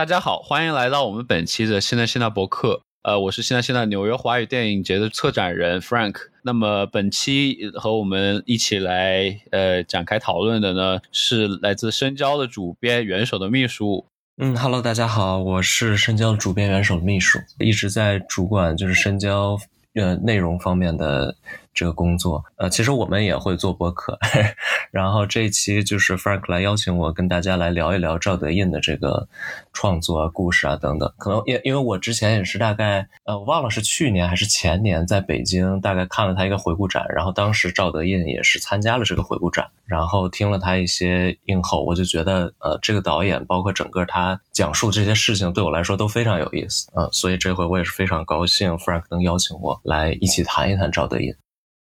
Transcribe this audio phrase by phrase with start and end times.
[0.00, 2.80] 大家好，欢迎来到我们本期的现在现在博客。
[3.02, 6.16] 呃，我是现在现在纽约华语电影节的策展人 Frank。
[6.42, 14.06] 那么本期和我们一起来呃展开讨论的呢，是来自深交的主编元首的秘书。
[14.38, 19.58] 嗯，Hello，大家好，我是深交主编元首的秘书，一直在主管就是深交
[19.96, 21.36] 呃内容方面的。
[21.72, 24.18] 这个工作，呃，其实我们也会做播客，
[24.90, 29.28] 然后这一期就是 Frank 来邀请我跟大家来聊一聊赵德胤的这个
[29.72, 31.12] 创作啊故事啊等等。
[31.16, 51.34] 可能因因为我之前也是大概呃我忘了是去年还是前年在北京大概看了他一个回顾展，然后当时赵德胤也是参加了这个回顾展，然后听了他一些映后，我就觉得呃这个导演包括整个他讲述这些事情对我来说都非常有意思啊，所以这回我也是非常高兴 Frank 能邀请我来一起谈一谈赵德胤。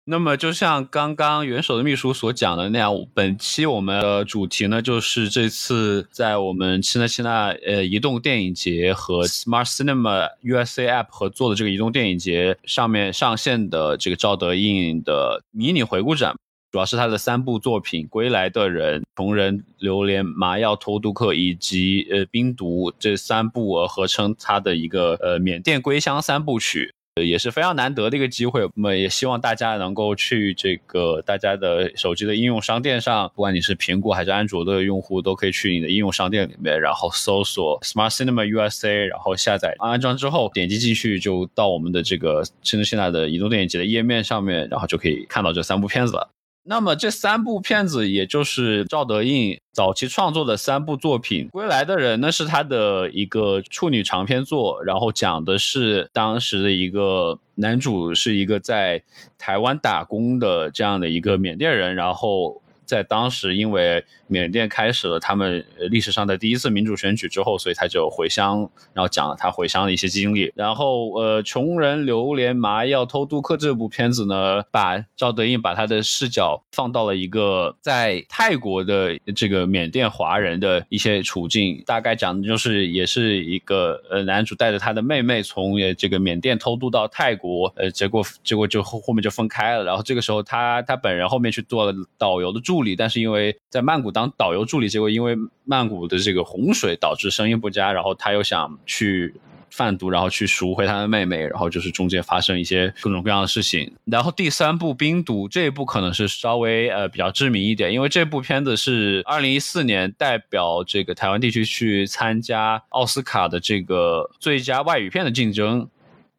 [0.07, 16.37] 那么，就像刚刚元首的秘书所讲的那样，本期我们的主题呢，就是这次在我们七纳七纳呃移动电影节和 Smart Cinema USA App 合作的这个移动电影节上面上线的这个赵德胤的迷你回顾展，
[16.71, 26.93] 主要是他的三部作品《归来的人》《穷人榴莲麻药偷渡客》以及呃冰毒这三部合称他的一个呃缅甸归乡三部曲。
[27.23, 46.34] 也是非常难得的一个机会，那么也希望大家能够去这个大家的手机的应用商店上，不管你是苹果还是安卓的用户，都可以去你的应用商店里面，然后搜索 Smart Cinema USA，然后下载安装之后，点击进去就到我们的这个甚至现在的移动电影节的页面上面，然后就可以看到这三部片子了。
[46.65, 59.03] 那么这三部片子，也就是赵德胤早期创作的三部作品，《归来的人》呢是他的一个处女长篇作，然后讲的是当时的一个男主是一个在
[59.39, 62.61] 台湾打工的这样的一个缅甸人，然后。
[62.87, 70.53] 在当时，因为缅甸开始了他们历史上的第一次民主选举之后，所以他就回乡，然后讲了他回乡的一些经历。
[70.55, 89.85] 然后，呃，穷人榴莲麻药偷渡客这部片子呢，把赵德胤把他的视角放到了一个在泰国的这个缅甸华人的一些处境，大概讲的就是也是一个呃男主带着他的妹妹从这个缅甸偷渡到泰国，呃，结果结果就后后面就分开了。
[89.85, 92.74] 然后这个时候他他本人后面去做了导游的助。
[92.75, 99.33] 助理，但是因为在曼谷当导游助理，结果因为曼谷的这个洪水导致生意不佳，然后他又想去
[99.71, 103.95] 贩毒，然后去赎回他的妹妹，然后就是中间发生一些各种各样的事情。
[104.07, 115.89] 然后第三部《冰毒》这一部可能是稍微呃比较知名一点，因为这部片子是二零一四年代表这个台湾地区去参加奥斯卡的这个最佳外语片的竞争，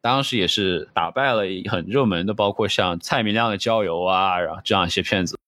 [0.02, 5.38] 当时也是打败了很热门的，包括像蔡明亮的《郊游》啊，然后这样一些片子。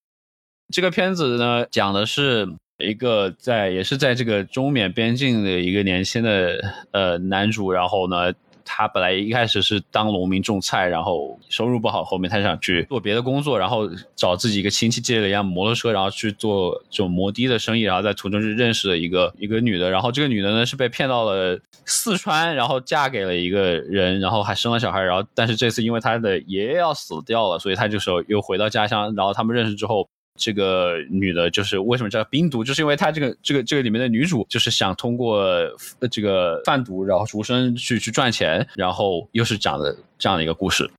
[0.71, 2.47] 这个片子呢，讲的是
[2.77, 8.33] 一个在也是在这个中缅边境的一个年轻的呃男主，然后呢，
[8.67, 30.07] 他本来一开始是当农民种菜，然后收入不好，后面他想去做别的工作，然后找自己一个亲戚借了一辆摩托车，然后去做这种摩的的生意，然后在途中就认识了一个一个女的，然后这个女的呢是被骗到了四川，然后嫁给了一个人，然后还生了小孩，然后但是这次因为他的爷爷要死掉了，所以他这时候又回到家乡，然后他们认识之后。
[30.39, 35.53] 这个女的，就是为什么叫冰毒，就是因为她这个这个这个里面的女主，就是想通过
[36.11, 40.91] 这个贩毒，然后赎身去去赚钱，然后又是讲的这样的一个故事。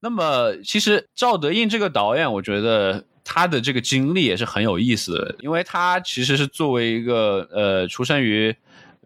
[0.00, 8.56] 那么，其实赵德胤这个导演，我觉得他的这个经历也是很有意思，因为他其实是作为一个呃出生于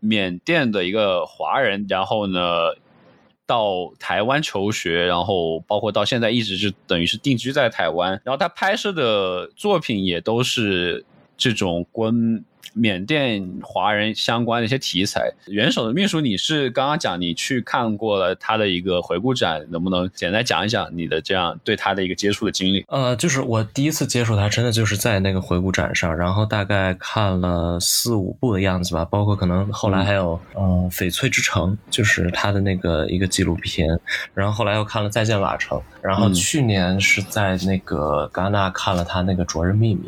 [0.00, 2.40] 缅甸的一个华人，然后呢。
[3.50, 11.04] 到台湾求学，然后包括到现在一直就等于是定居在台湾，然后他拍摄的作品也都是
[11.36, 12.44] 这种关。
[12.72, 22.84] 缅甸华人相关的一些题材，元首的秘书，你是刚刚讲你去看过了他的一个回顾展，能不能简单讲一讲你的这样对他的一个接触的经历？
[22.88, 30.62] 呃，就是我第一次接触他，真的就是在那个回顾展上，然后大概看了四五部的样子吧，包括可能后来还有呃
[30.94, 33.88] 《翡翠之城》，就是他的那个一个纪录片，
[34.32, 40.06] 然后后来又看了《再见瓦城》，然后去年是在那个戛纳看了他那个《灼人秘密》。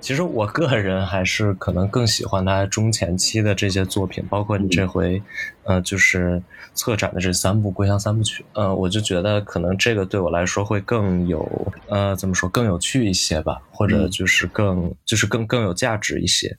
[0.00, 5.22] 其实我个人还是可能更喜欢他中前期的这些作品，包括你这回，
[5.64, 6.42] 呃，就是
[6.74, 8.42] 策展的这三部《归乡三部曲》。
[8.60, 16.56] 呃，我就觉得可能这个对我来说会更有，呃，怎么说更有趣一些吧，或者就是更就是更更有价值一些。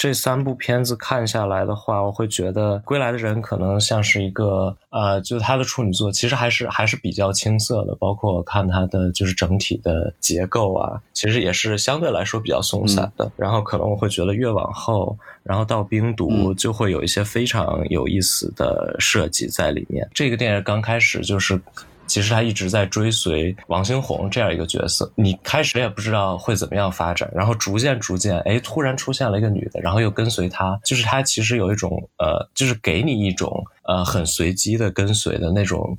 [0.00, 7.94] 这三部片子看下来的话，我会觉得《归来的人》可能像是一个呃，就他的处女作，其实还是还是比较青涩的。
[7.96, 13.30] 包括看他的就是整体的结构啊，其实也是相对来说比较松散的。
[13.36, 20.08] 然后可能我会觉得越往后，然后到冰毒就会有一些非常有意思的设计在里面。
[20.14, 21.60] 这个电影刚开始就是。
[22.10, 35.96] 其实他一直在追随王星红这样一个角色，你开始也不知道会怎么样发展，然后逐渐逐渐，哎，突然出现了一个女的，然后又跟随他，就是他其实有一种呃，就是给你一种呃很随机的跟随的那种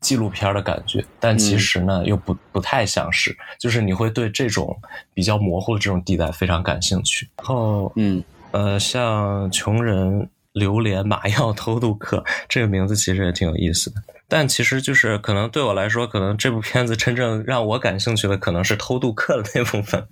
[0.00, 4.80] 纪录片的感觉，但其实呢又不不太像是，就是你会对这种
[5.12, 7.28] 比较模糊的这种地带非常感兴趣。
[7.38, 8.22] 然后，嗯
[8.52, 10.30] 呃，像穷人。
[10.54, 20.06] 榴莲麻药偷渡客这个名字其实也挺有意思的，但其实就是可能对我来说，可能这部片子真正让我感兴趣的可能是偷渡客的那部分，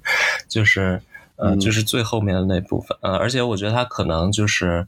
[0.48, 1.00] 就是
[1.36, 4.86] 呃，就是最后面的那部分，呃，而且我觉得他可能就是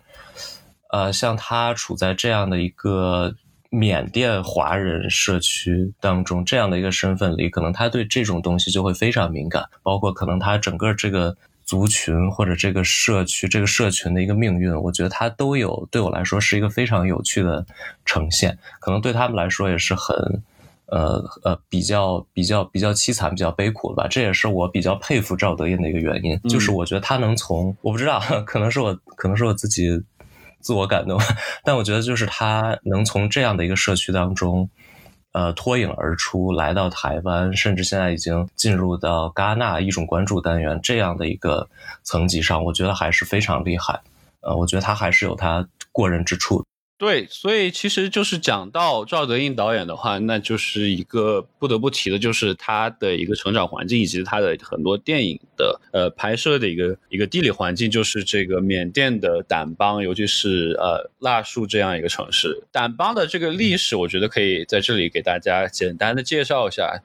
[0.91, 3.35] 呃，像他处在这样的一个
[3.71, 11.37] 缅甸华人社区当中这样的一个身份里，可能他对这种东西就会非常敏感，包括可能他整个这个。
[11.69, 15.87] 族群或者这个社区、这个社群的一个命运，我觉得它都有。
[15.91, 17.67] 对我来说是一个非常有趣的
[18.07, 20.17] 呈现，可能对他们来说也是很，
[20.87, 24.09] 呃呃，比较比较比较凄惨、比较悲苦的吧。
[24.09, 30.03] 这也是我比较佩服赵德胤的一个原因，就是我觉得他能从我不知道，可能是我可能是我自己
[30.61, 31.21] 自我感动，
[31.63, 34.71] 但我觉得就是他能从这样的一个社区当中。
[35.33, 41.69] 呃，脱颖而出，来到台湾，甚至现在已经进入到戛纳一种关注单元这样的一个
[42.03, 44.01] 层级上，我觉得还是非常厉害。
[44.41, 46.65] 呃，我觉得他还是有他过人之处。
[46.99, 62.65] 对，所以其实就是讲到赵德胤导演的话，那就是一个不得不提的，就是他的一个成长环境以及他的很多电影的呃拍摄的一个一个地理环境，就是这个缅甸的掸邦，尤其是呃腊戍这样一个城市。
[62.73, 67.01] 掸邦的这个历史，我觉得可以在这里给大家简单的介绍一下，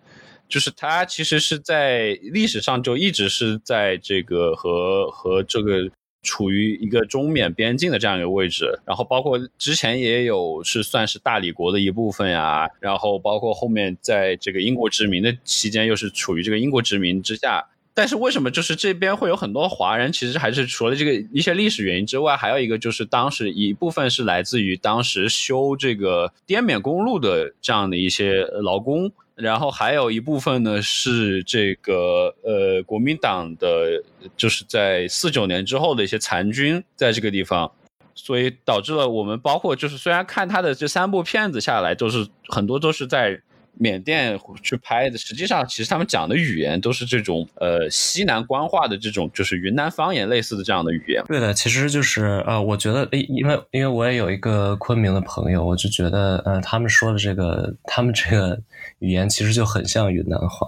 [0.50, 5.92] 就是它其实是在历史上就一直是在这个和和这个。
[6.24, 20.12] 处于一个中缅边境的这样一个位置，然后包括之前也有是算是大理国的一部分呀，然后包括后面在这个英国殖民的期间又是处于这个英国殖民之下，但是为什么就是这边会有很多华人？
[20.12, 29.12] 其实还是除了这个一些历史原因之外，还有一个就是当时一部分是来自于当时修这个滇缅公路的这样的一些劳工。
[29.36, 34.04] 然后还有一部分呢是这个呃国民党的，
[34.38, 37.72] 就是在四九年之后的一些残军在这个地方，
[38.14, 43.42] 所以导致了我们包括就是虽然看他的这三部片子下来，就是很多都是在。
[43.76, 51.24] 缅甸去拍的，实际上其实他们讲的语言都是这种呃西南官话的这种，就是云南方言类似的这样的语言。
[51.28, 58.62] 对的，其实就是呃，我觉得，因为因为我也有一个昆明的朋友，我就觉得呃，他们说的这个，他们这个
[59.00, 60.68] 语言其实就很像云南话，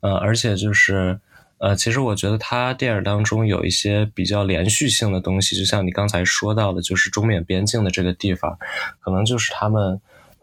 [0.00, 1.20] 呃，而且就是
[1.58, 8.58] 呃，其实我觉得他电影当中有一些比较连续性的东西，就像你刚才说到的，就是中缅边境的这个地方，
[9.00, 10.00] 可能就是他们。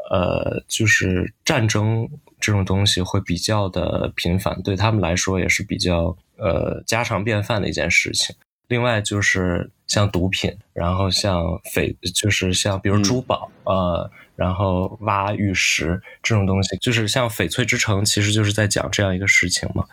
[0.10, 2.10] 呃，就是战争
[2.40, 8.36] 这种东西会比较的频繁，对他们来说也是比较呃家常便饭的一件事情。
[8.68, 19.86] 另外就是像毒品，然后像翡，就是像比如珠宝，呃，然后挖玉石这种东西，就是像翡翠之城，其实就是在讲这样一个事情嘛。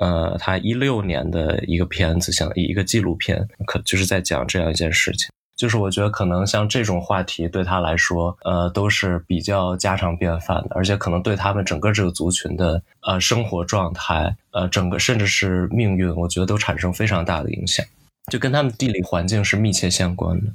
[0.00, 5.30] 呃，他一六年的一个片子，像一个纪录片，可就是在讲这样一件事情。
[5.60, 17.84] 就是我觉得可能像这种话题对他来说，呃，都是比较家常便饭的，而且可能对他们整个这个族群的呃生活状态，呃，整个甚至是命运，我觉得都产生非常大的影响，
[18.32, 20.46] 就跟他们地理环境是密切相关的。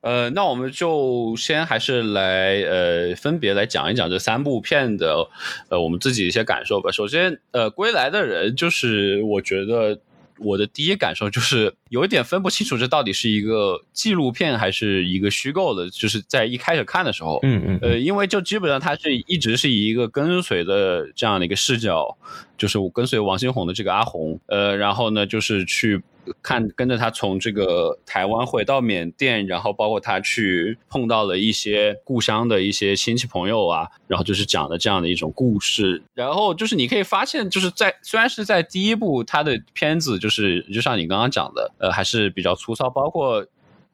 [0.00, 5.28] 呃，那我们就先还是来呃分别来讲一讲这三部片的
[5.68, 6.90] 呃我们自己一些感受吧。
[6.90, 10.00] 首先，呃，归来的人就是我觉得。
[10.40, 15.88] 我的第一感受就是有一点分不清楚，这到底是一个纪录片还是一个虚构的。
[15.90, 22.16] 就是在一开始看的时候，嗯嗯，呃，因为就基本上它是一直是以一个跟随的这样的一个视角，
[22.58, 26.02] 就是我跟随王心红的这个阿红，呃，然后呢就是去。
[26.42, 36.02] 看，跟着他从这个台湾回到缅甸，然后包括他去碰到了一些故乡的一些亲戚朋友啊，然后就是讲的这样的一种故事。
[36.14, 42.90] 然后就是你可以发现，就是在虽然是在第一部他的片子，就是就像你刚刚讲的，呃，还是比较粗糙。
[42.90, 43.46] 包括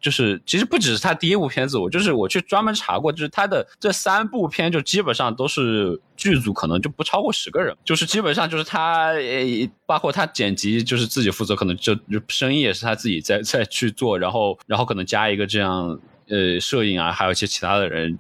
[0.06, 6.00] 就是其实不只是他第一部片子，我就是我去专门查过，就是他的这三部片就基本上都是。
[6.16, 18.18] 剧组可能就不超过十个人，就是基本上就是他，呃，包括他剪辑就是自己负责，可能就就声音也是他自己在在去做，然后然后可能加一个这样呃摄影啊，还有一些其他的人。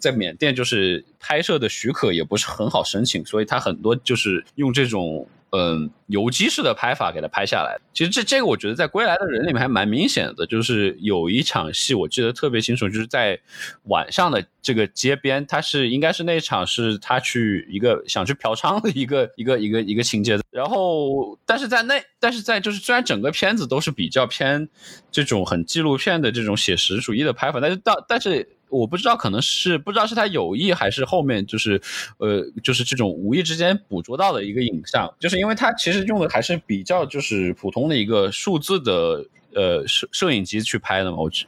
[0.00, 7.78] 在缅甸，就是拍摄的许可也不是很好申请，所以他很多就是用这种嗯游击式的拍法给他拍下来。
[7.94, 13.38] 其实这这个我觉得在《归来的人》里面还蛮明显的，就是有一场戏我记得特别清楚，就是在
[13.84, 20.38] 晚上的这个街边，他是应该是那场是他去一个想去嫖娼的一个一个一个一个情节。
[20.50, 24.68] 然后，但是在那，但是在就是虽然整个片子都是比较偏
[25.10, 28.48] 这种很纪录片的这种写实主义的拍法，但是到但是。
[28.72, 31.80] 我不知道，可能是不知道是他有意还是后面就是，
[32.16, 41.46] 呃，就是这种无意之间捕捉到的一个影像，就是因为他其实用的还是比较就是普通的一个数字的呃摄摄影机去拍的嘛，我记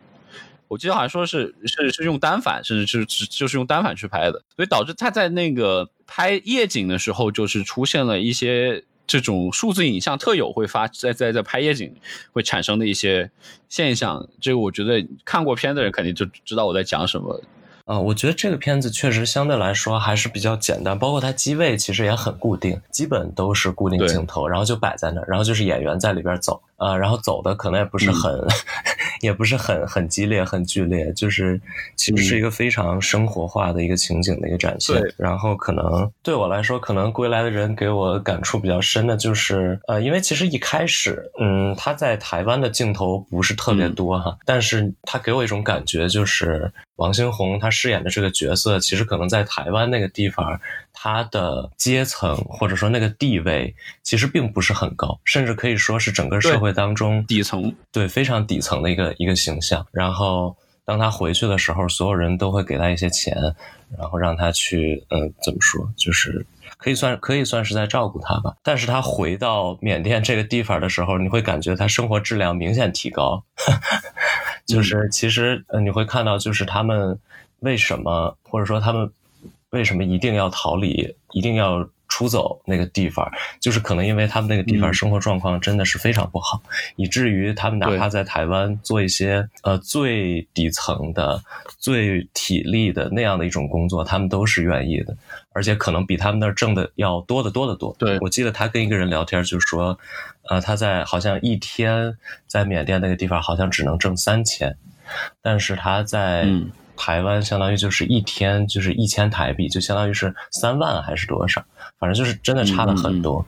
[0.69, 8.85] 我记得好像说是是是用单反，甚至是就是用单反去拍的，所以导致他在那个拍夜景的时候，就是出现了一些。
[9.07, 11.95] 这种数字影像特有会发在在在拍夜景
[12.33, 13.31] 会产生的一些
[13.69, 17.43] 现象，这个我觉得看过片的人肯定就知道我在讲什么。
[17.85, 26.63] 啊，我觉得这个片子确实相对来说还是比较简单，包括它机位其实也很固定，基本都是固定镜头，然后就摆在那儿，然后就是演员在里边走。
[26.77, 28.33] 呃，然后走的可能也不是很，
[29.25, 31.61] 也不是很很激烈、很剧烈，就是
[31.97, 35.03] 其实是一个非常生活化的一个情景的一个展现。
[35.17, 50.61] 然后可能对我来说，可能归来的人给我感触比较深的就是，呃，因为其实一开始，嗯，他在台湾的镜头不是特别多哈，但是他给我一种感觉，就是王星宏他饰演的这个角色，其实可能在台湾那个地方。
[51.05, 59.87] 他的阶层或者说那个地位其实并不是很高，甚至可以说是整个社会当中底层，对非常底层的一个一个形象。
[59.93, 60.57] 然后
[60.87, 63.37] 当他回去的时候，所有人都会给他一些钱，
[63.99, 66.47] 然后让他去，嗯，怎么说，就是
[66.79, 68.55] 可以算可以算是在照顾他吧。
[68.63, 73.45] 但是他回到缅甸这个地方的时候，你会感觉他生活质量明显提高，
[74.65, 77.19] 就是其实你会看到，就是他们
[77.61, 79.13] 为什么，或者说他们。
[79.75, 83.29] 为什么一定要逃离，一定要出走那个地方？
[83.61, 86.63] 就是可能因为他们那个地方生活状况真的是非常不好，
[86.95, 91.43] 以至于他们哪怕在台湾做一些呃最底层的、
[91.77, 95.17] 最体力的那样的一种工作，他们都是愿意的，
[95.53, 97.95] 而且可能比他们那儿挣的要多得多得多。
[97.99, 99.99] 对我记得他跟一个人聊天，就说，
[100.49, 102.17] 呃，他在好像一天
[102.47, 104.77] 在缅甸那个地方好像只能挣三千，
[105.43, 106.47] 但是他在。
[106.97, 111.65] 台湾相当于就是一天就是一千台币，就相当于是三万还是多少？
[111.99, 113.45] 反正就是真的差了很多，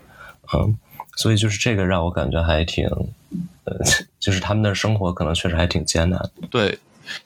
[0.54, 0.76] 嗯，
[1.16, 2.86] 所以就是这个让我感觉还挺，
[3.64, 3.76] 呃，
[4.18, 6.30] 就是他们的生活可能确实还挺艰难。
[6.50, 6.78] 对。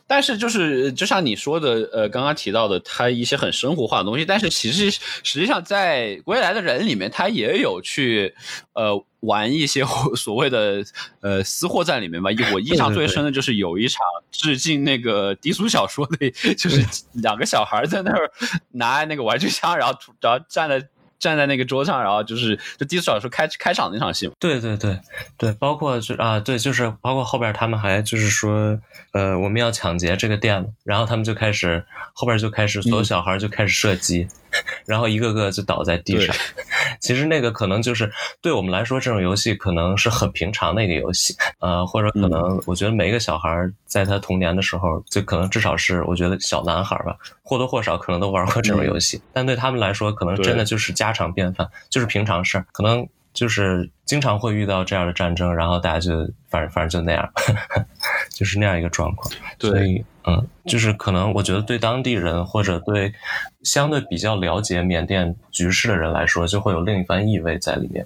[0.06, 8.34] 但是就是就像你说的，呃，刚刚提到的，他一些很生活化的东西，但是其实实际上在《归来的人》里面，他也有去
[8.72, 9.84] 呃玩一些
[10.16, 10.84] 所谓的
[11.20, 12.30] 呃私货在里面吧。
[12.52, 16.84] 我印象最深的就是有一场致敬那个低俗小说的，就是
[17.14, 18.30] 两个小孩在那儿
[18.72, 20.86] 拿那个玩具枪，然后然后站在。
[21.20, 24.98] 站在那个桌上，然后就是就第一次小说开开场那场戏，对对对
[25.38, 28.76] 对，包括就啊对，就是包括后边他们还就是说，
[29.12, 34.26] 呃，我们要抢劫这个店，然后他们就开始后边就开始所有小孩就开始射击。
[34.84, 36.34] 然后一个个就倒在地上。
[36.98, 38.10] 其实那个可能就是
[38.42, 43.48] 对我们来说，这种游戏可能是很平常的一个游戏，呃，或者可能我觉得每一个小孩
[43.86, 47.16] 在他童年的时候，就可能至少是我觉得小男孩吧，
[47.50, 49.20] 或多或少可能都玩过这种游戏。
[49.32, 53.08] 但对他们来说，可能真的就是家常便饭，就是平常事儿，可能。
[53.32, 57.32] 就是经常会遇到这样的战争，然后大家就反正反正就那样，
[58.28, 59.32] 就是那样一个状况。
[59.60, 63.14] 所以，嗯，就是可能我觉得对当地人或者对
[63.62, 68.04] 相对比较了解缅甸局势的人来说，就会有另一番意味在里面。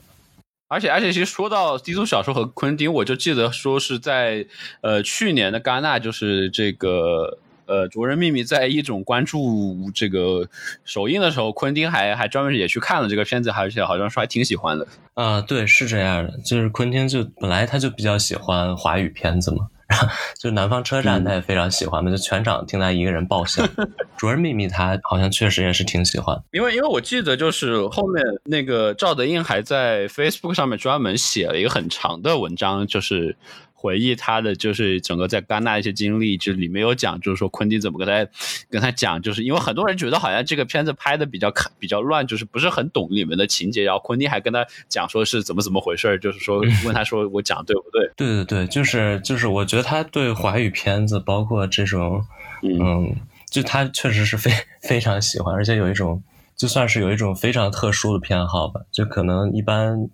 [0.68, 4.44] 而且，而且，其实说到低俗小说和昆汀，我就记得说是在
[4.82, 7.38] 呃去年的戛纳，就是这个。
[7.66, 10.48] 呃，卓人秘密在一种关注这个
[10.84, 14.86] 首映的时候，昆汀还还专门也去看了这个片子，而且好像说还挺喜欢的。
[15.14, 23.64] 啊，对，是这样的，就是昆汀就本来他就比较喜欢华语片子嘛，然后就南方车站他也非常喜欢嘛，就全场听他一个人爆笑。
[24.18, 33.36] 卓人秘密他好像确实也是挺喜欢，因为因为我记得就是后面那个赵德胤还在 Facebook 上面专门写了一个很长的文章，就是。
[33.84, 38.26] 回忆他的就是整个在戛纳一些经历，就里面有讲，就是说昆汀怎么跟他
[38.70, 48.10] 跟他讲，就是因为很多人觉得好像这个片子拍的比较比较乱，就是不是很懂里面的情节，然后昆汀还跟他讲说是怎么怎么回事就是说 问他说我讲对不对？
[48.16, 52.24] 对对对，就是就是我觉得他对华语片子，包括这种，
[52.62, 53.14] 嗯，
[53.50, 54.50] 就他确实是非
[54.80, 56.22] 非常喜欢，而且有一种。
[56.56, 60.08] 就算是有一种非常特殊的偏好吧，就可能一般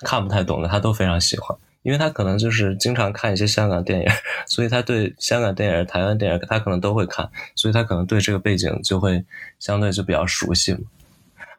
[0.00, 4.06] 看不太懂的他都非常喜欢，因为他可能就是经常看一些香港电影，
[4.46, 9.24] 所以他对香港电影、台湾电影他可能都会看，所以他可能对这个背景就会
[9.58, 10.80] 相对就比较熟悉嘛。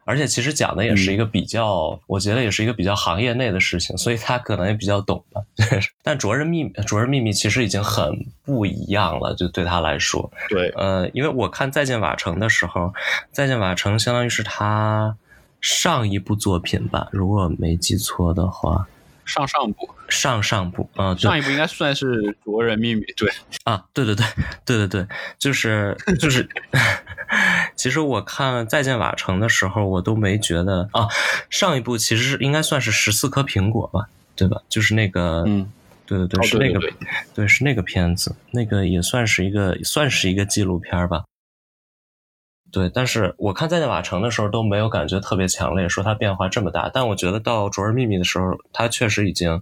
[0.06, 5.40] 而且其实讲的也是一个比较，我觉得也是一个比较行业内的事情，所以他可能也比较懂吧。
[6.02, 10.28] 但《卓人秘卓人秘密》其实已经很不一样了，就对他来说。
[10.48, 12.80] 对，呃，因为我看《再见瓦城》的时候，
[13.30, 15.16] 《再见瓦城》相当于是他
[15.60, 18.88] 上一部作品吧，如果没记错的话。
[19.26, 23.30] 上上部，上上部，啊，上一部应该算是《卓人秘密》，对，
[23.64, 24.26] 啊，对对对，
[24.64, 25.06] 对 对对，
[25.38, 26.48] 就是就是，
[27.76, 31.08] 其实我看《再见瓦城》的时候，我都没觉得啊，
[31.48, 34.60] 上一部其实是应该算是十四颗苹果吧，对吧？
[34.68, 35.70] 就是那个，嗯，
[36.06, 36.80] 对对对，是那个，
[37.34, 41.24] 对，是那个片子，那个也算是一个，算是一个纪录片吧。
[42.72, 46.88] 对，但是我看《再见瓦城》的时候都没有感觉特别强烈，说它变化这么大。
[46.88, 49.60] 但我觉得到《卓人秘密》的时候，它确实已经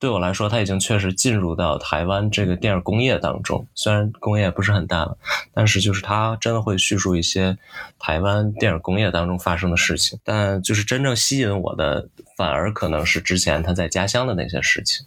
[0.00, 3.66] 对我来说，它已经确实进入到台湾这个电影工业当中。
[3.74, 5.18] 虽然工业不是很大了，
[5.52, 7.58] 但是就是它真的会叙述一些
[7.98, 10.18] 台湾电影工业当中发生的事情。
[10.22, 15.04] 但就是真正吸引我的，反而可能是之前他在家乡的那些事情。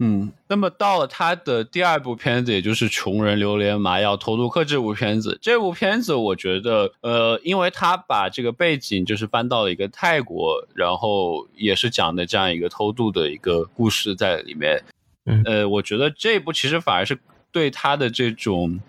[0.00, 5.38] 嗯，那么到了他的第二部片子，也就是《穷人榴莲麻药偷渡客》这部片子。
[5.40, 14.82] 这部片子我觉得，呃，因为他把这个背景就是搬到了一个泰国，然后也是讲的这样一个偷渡的一个故事在里面。
[15.26, 17.16] 嗯，呃，我觉得这一部其实反而是
[17.52, 18.80] 对他的这种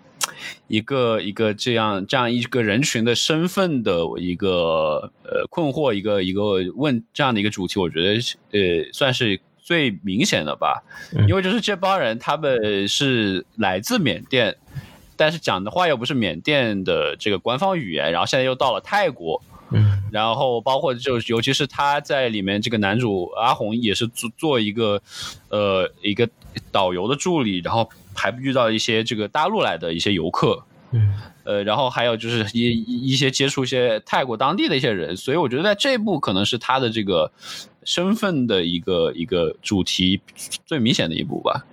[0.66, 6.42] 一个一个这样这样一个人群的身份的一个呃困惑，一个一个
[6.74, 8.14] 问这样的一个主题，我觉得
[8.50, 9.40] 呃算是。
[9.66, 10.84] 最明显的吧，
[11.26, 14.54] 因为就是这帮人他们是来自缅甸，
[15.16, 19.42] 但是讲的话又不是缅甸的这个官方语言，然后现在又到了泰国，
[19.72, 25.02] 嗯，然后包括就尤其是他在里面这个男主阿红也是做做一个
[25.48, 26.28] 呃一个
[26.70, 31.12] 导游的助理，然后还遇到一些这个大陆来的一些游客，嗯。
[31.42, 37.30] 呃，然后还有就是一一些接触一些泰国当地的一些人，所以我觉得在这部可能是他的这个
[37.86, 40.20] 身份的一个一个主题
[40.66, 41.64] 最明显的一步吧。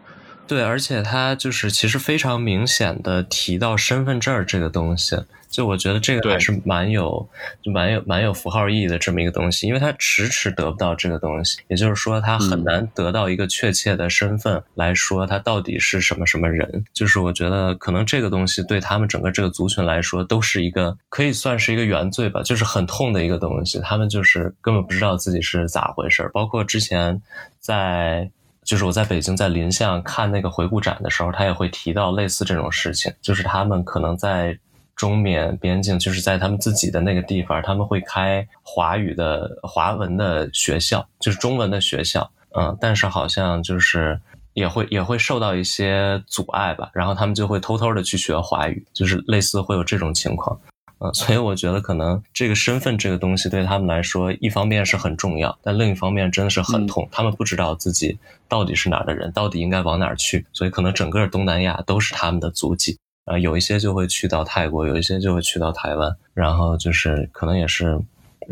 [0.47, 5.17] 对，而且他就是其实非常明显的提到身份证这个东西。
[5.53, 7.29] 就我觉得这个还是蛮有，
[7.61, 16.83] 就蛮有蛮有符号意义的这么一个东西，因为他迟迟得不到这个东西，也就是说他很难得到一个确切的身份来说他到底是什么什么人。
[16.91, 23.79] 就是我觉得可能这个东西对他们整个这个族群来说都是一个可以算是一个原罪吧，就是很痛的一个东西。
[23.79, 26.31] 他们就是根本不知道自己是咋回事儿。
[26.33, 27.21] 包括之前
[27.59, 28.27] 在
[28.63, 34.57] 就是我在北京在林巷看那个回顾展的时候，他也会提到类似这种事情，就是他们可能在。
[34.95, 44.19] 中缅边境就是在他们自己的那个地方，他们会开华语的华文的学校，就是中文的学校，嗯，但是好像就是
[44.53, 50.58] 也会也会受到一些阻碍吧，然后他们就会偷偷的去学华语，就是类似会有这种情况，
[50.99, 62.97] 嗯，所以我觉得可能这个身份这个东西对他们来说，一方面是很重要，但另一方面真的是很痛，他们不知道自己到底是哪儿的人，到底应该往哪儿去，所以可能整个东南亚都是他们的足迹。
[63.25, 67.99] 啊，有一些就会去到泰国，有一些就会去到台湾，然后就是可能也是，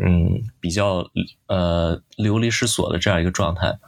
[0.02, 1.06] 嗯，比较
[1.46, 3.78] 呃流离失所的这样一个状态。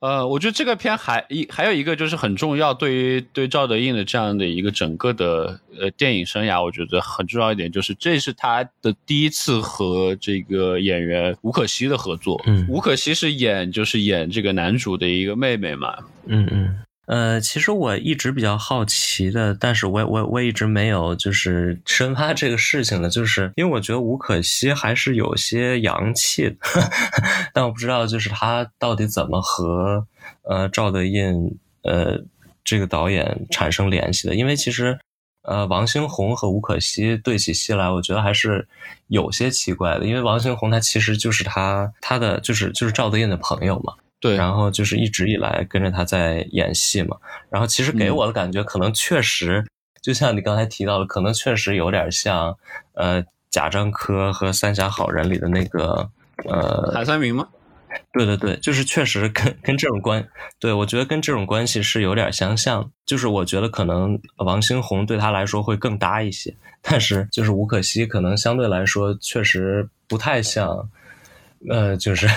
[0.00, 12.40] 呃，我觉得这个片还一还有一个就是很重要，对于对赵德胤的这样的一个整个的呃电影生涯，我觉得很重要一点就是这是他的第一次和这个演员吴可希的合作。
[12.46, 15.96] 嗯，吴可希是演就是演这个男主的一个妹妹嘛。
[16.26, 16.78] 嗯嗯。
[17.10, 26.56] 呃，其实我一直比较好奇的，但是我我我一直没有就是深挖这个事情的，就是因为我觉得吴可希还是有些洋气的，
[27.52, 30.06] 但我不知道就是他到底怎么和
[30.42, 32.20] 呃赵德胤呃
[32.62, 34.96] 这个导演产生联系的，因为其实
[35.42, 38.68] 呃王星宏和吴可希对起戏来，我觉得还是
[39.08, 43.94] 有些奇怪的，因为王星宏他其实就是他他的就是就是赵德胤的朋友嘛。
[44.20, 47.16] 对，然后就是一直以来跟着他在演戏嘛，
[47.48, 49.64] 然后其实给我的感觉可能确实，
[50.02, 52.54] 就像你刚才提到的，可能确实有点像，
[52.92, 56.10] 呃，贾樟柯和《三峡好人》里的那个，
[56.44, 57.48] 呃，海三明吗？
[58.12, 60.22] 对对对，就是确实跟跟这种关，
[60.58, 70.90] 对我觉得跟这种关系是有点相像，就是我觉得可能王星宏对他来说会更搭一些，但是就是吴可希可能相对来说确实不太像，
[71.70, 72.28] 呃，就是。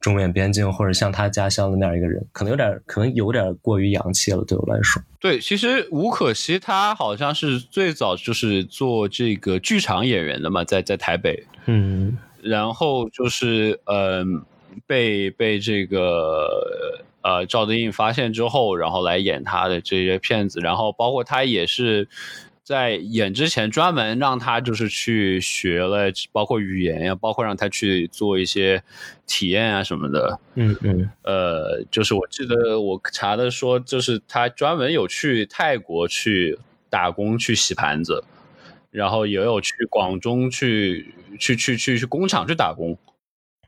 [0.00, 5.02] 中缅边境或者像他家乡的那样一个人，可能有点可能有点过于洋气了，对我来说。
[5.18, 14.44] 对，其实吴可希他好像是最早就是做这个剧场演员的嘛，在在台北，嗯，然后就是嗯
[14.86, 16.48] 被被这个
[17.22, 22.08] 呃赵德胤发现之后，然后来演他的这些片子，然后包括他也是。
[22.68, 28.82] 在演之前，专门让他就是去学了，包括语言呀，包括让他去做一些
[29.26, 30.38] 体验啊什么的。
[30.54, 31.10] 嗯嗯。
[31.22, 36.58] 呃，就是我记得我查的说，就是他专门有去泰国去
[36.90, 38.22] 打工去洗盘子，
[38.90, 42.94] 然后也有去广中去去去去去工厂去打工。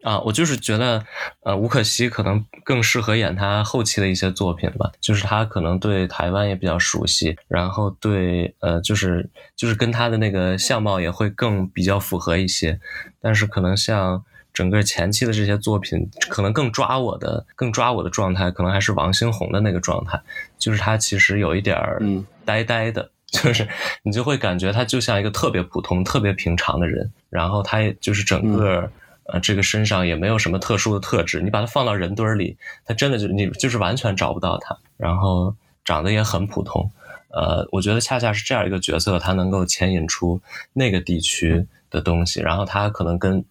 [0.03, 1.05] 啊，我就是觉得，
[1.45, 4.91] 呃，吴可希可能更适合演他后期的一些作品吧。
[5.01, 12.81] 就是他可能对台湾也比较熟悉，然后对，呃，就是就是跟他的那个相貌也会更比较符合一些。
[13.21, 20.19] 但是可能像整个前期的这些作品，可能更抓我的、更抓我的状态，可能还是王星宏的那个状态。
[20.59, 22.01] 就是他其实有一点儿
[22.47, 23.69] 呆呆的， 就是
[24.03, 27.13] 你就会感觉他就像一个特别普通、特别平常的人。
[27.29, 28.91] 然后他也就是整个。
[29.33, 34.77] 啊，这个身上也没有什么特殊的特质，你把它放到人堆儿里，它真的就你就是完全找不到它。
[34.97, 36.91] 然后长得也很普通，
[37.29, 40.41] 呃，我觉得恰恰是这样一个角色，它能够牵引出
[40.73, 43.45] 那个地区的东西，然后它可能跟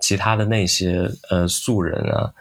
[0.00, 2.32] 其他的那些呃素人啊。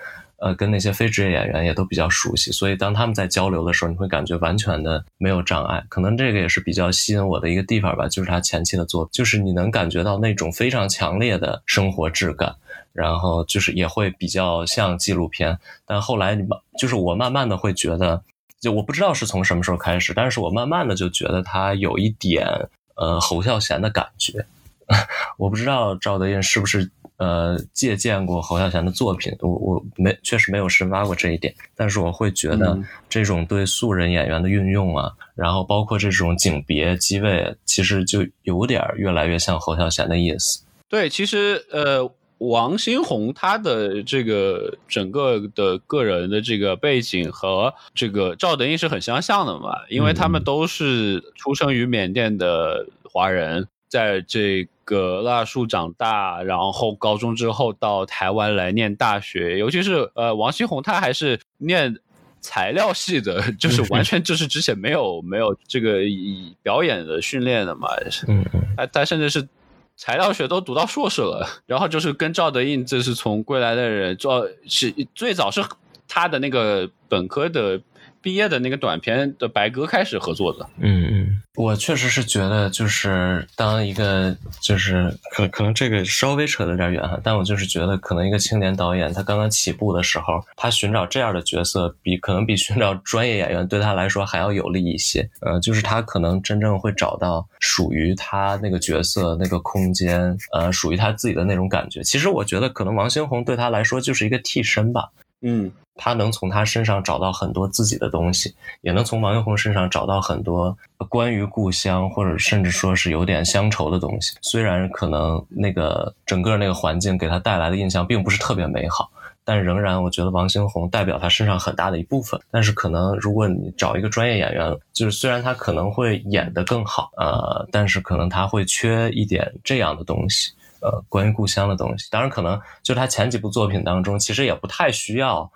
[0.42, 5.84] 呃，跟那些非职业演员也都比较熟悉，所以当他们在交流的时候，你会感觉完全的没有障碍。
[5.88, 12.56] 可能这个也是比较吸引我的一个地方吧，就是他前期的作品，就是你能感觉到那种非常强烈的生活质感，
[12.92, 15.60] 然后就是也会比较像纪录片。
[15.86, 18.24] 但后来你慢，就是我慢慢的会觉得，
[18.60, 22.48] 就我不知道是从什么时候开始，但是我慢慢的就觉得他有一点
[22.96, 24.44] 呃侯孝贤的感觉。
[25.38, 26.90] 我不知道赵德胤是不是。
[27.22, 32.76] 呃，借鉴过侯孝贤的作品，我我没确实没有深挖过这一点，但是我会觉得
[33.08, 40.64] 这种对素人演员的运用啊，然后包括这种景别机位，其实就有点越来越像侯孝贤的意思。
[40.90, 54.68] 对，其实呃，王新红他的这个整个的个人的这个背景和这个赵德胤是很相像的嘛，因为他们都是出生于缅甸的华人，在这。
[54.92, 61.96] 个腊树长大，然后高中之后到台湾来念大学，尤其是呃王希宏，他还是念
[62.42, 67.88] 材料系的， 就是完全就是之前没有没有这个以表演的训练的嘛，
[68.28, 69.48] 嗯嗯，他他甚至是
[69.96, 75.64] 材料学都读到硕士了， 然后就是跟赵德胤，这是从《归来的人》赵，是最早是
[76.08, 77.82] 他的那个本科的。
[78.24, 81.21] 毕业的那个短片的白鸽开始合作的，嗯嗯，
[81.56, 95.30] 我确实是觉得，就是当一个就是可可能这个稍微扯得有点远哈，但我就是觉得，可能一个青年导演他刚刚起步的时候，他寻找这样的角色，比可能比寻找专业演员对他来说还要有利一些。
[95.42, 102.02] 呃，就是他可能真正会找到属于他那个角色那个空间，呃，属于他自己的那种感觉。
[102.02, 105.10] 其实我觉得，可能王星宏对他来说就是一个替身吧。
[105.42, 110.78] 嗯，他能从他身上找到很多自己的东西，也能从王力宏身上找到很多
[111.10, 114.36] 关于故乡或者甚至说是有点乡愁的东西。
[114.42, 119.10] 虽然可能那个整个那个环境给他带来的印象并不是特别美好，
[119.44, 122.40] 但仍然我觉得王星宏代表他身上很大的一部分。
[122.52, 130.52] 但是可能如果你找一个专业演员，就是虽然他可能会演得更好，呃，但是可能他会缺一点这样的东西。
[130.82, 135.50] 呃，关于故乡的东西，当然可能就他前几部作品当中，其实也不太需要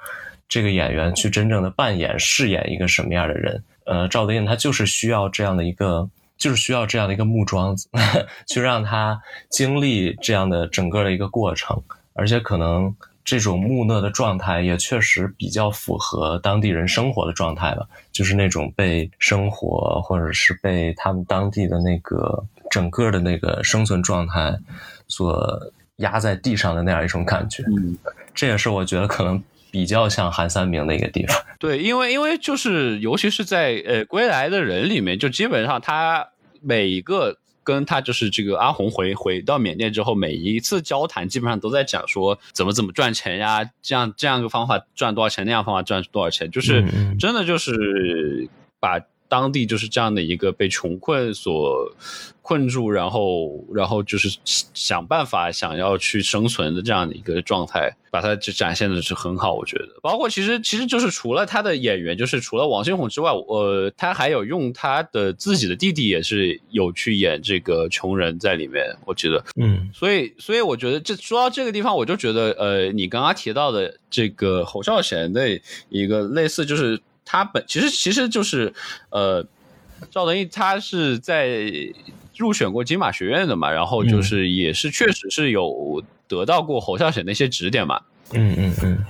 [0.47, 3.63] 这个演员去真正的扮演饰演一个什么样的人。
[3.85, 7.87] 呃，赵德胤他就是需要这样的一个，就是需要这样的一个木桩子，
[8.47, 11.81] 去让他经历这样的整个的一个过程，
[12.13, 22.43] 而且可能这种木讷的状态也确实比较符合当地人生活的状态吧，就是那种被生活或者是被他们当地的那个
[22.75, 24.59] 整个的那个生存状态。
[25.07, 27.95] 所压在地上的那样一种感觉，嗯，
[28.33, 31.37] 这也是我觉得可能比较像韩三明的一个地方。
[31.61, 36.27] 对，因为因为就是尤其是在呃《归来的人》里面，就基本上他
[36.59, 46.83] 每一个跟他就是这个阿红回回到缅甸之后，每一次交谈基本上都在讲说怎么怎么赚钱呀，这样这样一个方法赚多少钱，那样方法赚多少钱，就是
[47.19, 51.91] 真的就是把当地就是这样的一个被穷困所
[52.41, 54.37] 困住，然后然后就是
[54.73, 59.89] 想办法想要去生存的这样的一个状态，把它就展现的是很好，我觉得。
[60.03, 75.59] 包括其实其实就是除了他的演员，就是除了王星宏之外，呃，他还有用他的自己的弟弟也是有去演这个穷人在里面，我记得，嗯，所以所以我觉得这说到这个地方，我就觉得呃，你刚刚提到的这个侯孝贤的
[75.89, 77.01] 一个类似就是。
[77.25, 78.73] 他本其实其实就是
[79.09, 79.45] 呃，
[80.11, 81.69] 赵德胤他是在
[82.37, 87.99] 入选过金马学院的嘛，然后就是也是确实是有得到过侯孝贤的一些指点嘛。
[88.31, 89.03] 嗯嗯嗯。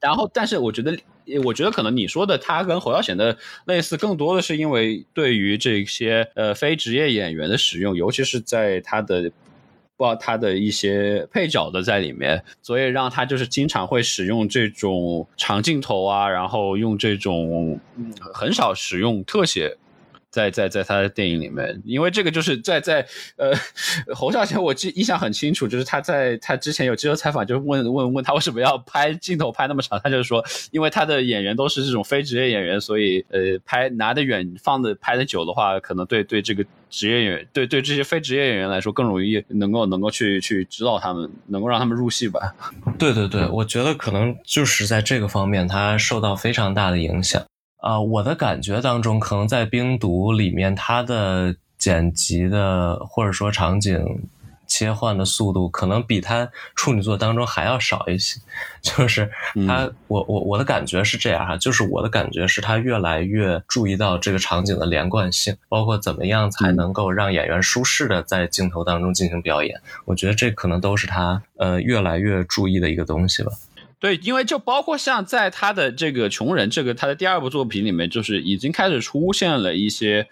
[0.00, 0.98] 然后，但是我觉得，
[1.44, 9.30] 我觉得可能你说的他跟侯孝贤的类似，更多的是因为对于这些呃非职业演员的使用，尤其是在他的。
[10.02, 17.78] 包他的一些配角的在里面，所以让他就是经常会使用这种长镜头啊，然后用这种
[18.34, 19.76] 很少使用特写。
[20.32, 23.52] 在在在他的电影里面，因为这个就是在在呃
[24.14, 42.54] 侯孝贤，我记印象很清楚，就是他在他之前有接受采访，就问问问他为什么要拍镜头拍那么长，他就说，因为他的演员都是这种非职业演员，所以呃拍拿得远放的拍的久的话，可能对对这个职业演员对对这些非职业演员来说更容易能够能够去去指导他们，能够让他们入戏吧。
[42.98, 47.42] 对对对，我觉得可能就是在这个方面，他受到非常大的影响。
[47.82, 54.22] 啊，我的感觉当中，可能在《冰毒》里面，它的剪辑的或者说场景
[54.68, 58.40] 切换的速度，可能比它处女座当中还要少一些。
[58.82, 59.28] 就是
[59.66, 69.80] 他，我我我的感觉是这样哈，就是我的感觉是他越来越注意到这个场景的连贯性，包括怎么样才能够让演员舒适的在镜头当中进行表演。
[70.04, 73.50] 我觉得这可能都是他呃越来越注意的一个东西吧。
[74.02, 80.26] 对，因为就包括像在他的这个穷人这个他的第二部作品里面，就是已经开始出现了一些。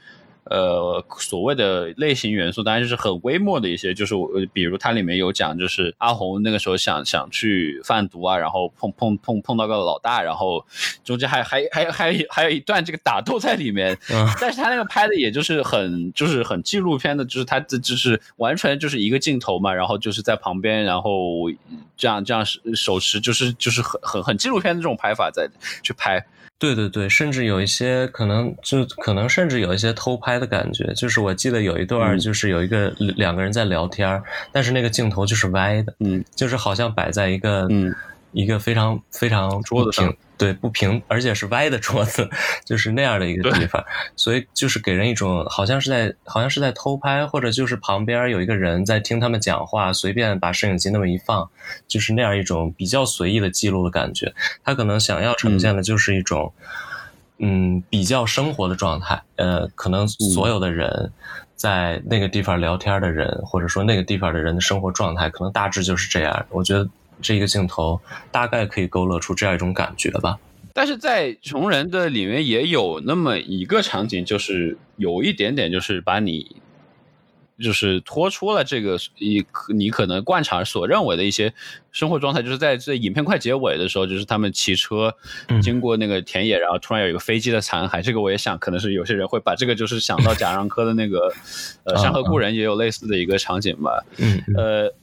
[0.44, 10.64] 呃，所谓的类型元素，当然就是很微末的一些，就是我比如它里面有讲，就是阿红那个时候想想去贩毒啊，然后碰碰碰碰到个老大，然后
[11.05, 13.96] 中间还还还还还有一段这个打斗在里面，
[14.40, 21.50] 但是他那个拍的也就是很就是很纪录片的，就是他的就是完全就是一个镜头嘛，然后就是在旁边，然后
[21.96, 25.48] 这样这样手持就是就是很很很纪录片的这种拍法在
[25.83, 26.24] 去拍。
[26.61, 37.92] 对对对，甚至有一些可能就可能甚至有一些偷拍的感觉，就是我记得有一段就是有一个两个人在聊天，但是那个镜头就是歪的，嗯，就是好像摆在一个嗯。
[38.32, 42.28] 一个非常非常桌子平，对不平，而且是歪的桌子，
[42.64, 51.50] 就是那样的一个地方，所以就是给人一种好像是在好像是在偷拍，或者就是旁边有一个人在听他们讲话，随便把摄影机那么一放，
[51.88, 54.32] 就是那样一种比较随意的记录的感觉。
[54.62, 56.52] 他可能想要呈现的就是一种，
[57.38, 59.20] 嗯，比较生活的状态。
[59.36, 61.12] 呃，可能所有的人
[61.56, 66.46] 在那个地方聊天的人，或者说那个地方的人的生活状态，可能大致就是这样。
[66.50, 66.88] 我觉得。
[67.20, 70.38] 这一个镜头大概可以勾勒出这样一种感觉吧，
[70.72, 76.56] 但是在穷人的里面也有那么一个场景，就是有一点点，就是把你，
[77.59, 81.52] 就是拖出了这个一你可能惯常所认为的一些
[81.92, 85.14] 生活状态，就是在这影片快结尾的时候，就是他们骑车
[85.61, 91.33] 经过那个田野，然后突然有一个飞机的残骸，这个我也想，可能是有些人会把这个就是想到贾樟柯的那个
[91.85, 94.42] 呃《山河故人》也有类似的一个场景吧， 嗯。
[94.56, 94.94] 呃。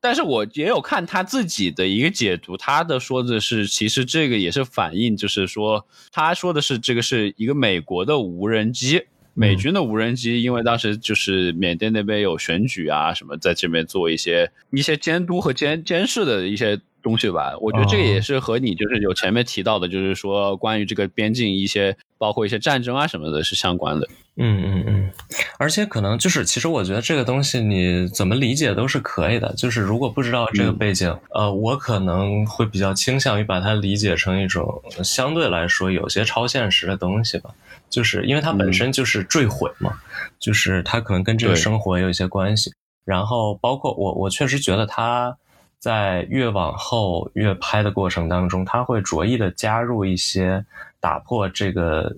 [0.00, 9.02] 但是我也有看他自己的一个解读，他的说的是，其实这个也是反映，就是说他说的是这个是一个美国的无人机，
[9.34, 17.54] 美军的无人机，因为当时就是缅甸那边有选举啊什么，在这边做一些一些监督和监监视的一些东西吧。
[17.60, 21.96] 我觉得这个也是和你就是有前面提到的，就是说关于这个边境一些。
[22.20, 24.06] 包括一些战争啊什么的，是相关的。
[24.42, 25.10] 嗯嗯嗯，
[25.58, 29.52] 而且可能就是，其实我觉得这个东西你怎么理解都是可以的。
[29.54, 37.50] 就是如果不知道这个背景，呃，我可能会比较倾向于把它理解成一种相对来说有些超现实的东西吧。
[37.90, 39.92] 就是因为它本身就是坠毁嘛，
[40.38, 42.72] 就是它可能跟这个生活有一些关系。
[43.04, 45.36] 然后包括我，我确实觉得他
[45.78, 50.64] 在越往后越拍的过程当中，他会着意的加入一些。
[51.02, 52.14] 打破这个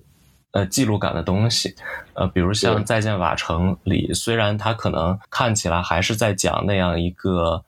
[0.53, 1.75] 呃记录感的东西，
[2.13, 7.63] 呃，比如像《再见瓦城》里，虽然它可能看起来还是在讲那样一个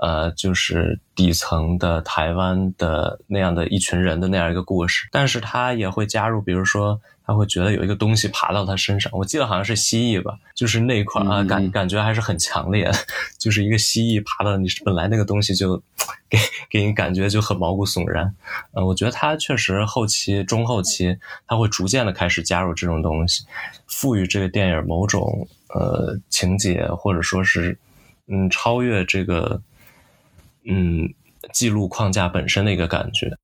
[0.00, 7.00] 呃，就是底层的台湾的那样的一群人的那样一个故事，但是它也会加入，比如说。
[7.26, 12.90] 他会觉得有一个东西爬到他身上，我记得好像是蜥蜴吧，就是那一块啊，感感觉还是很强烈，
[13.38, 15.82] 就是一个蜥蜴爬到你本来那个东西就
[16.28, 18.34] 给给你感觉就很毛骨悚然。
[18.72, 23.44] 呃，我觉得他确实后期中后期他会逐渐的开始加入这种东西，
[23.86, 27.78] 赋予这个电影某种呃情节，或者说是
[28.26, 29.62] 嗯超越这个
[30.64, 31.08] 嗯
[31.52, 33.34] 记录框架本身的一个感觉。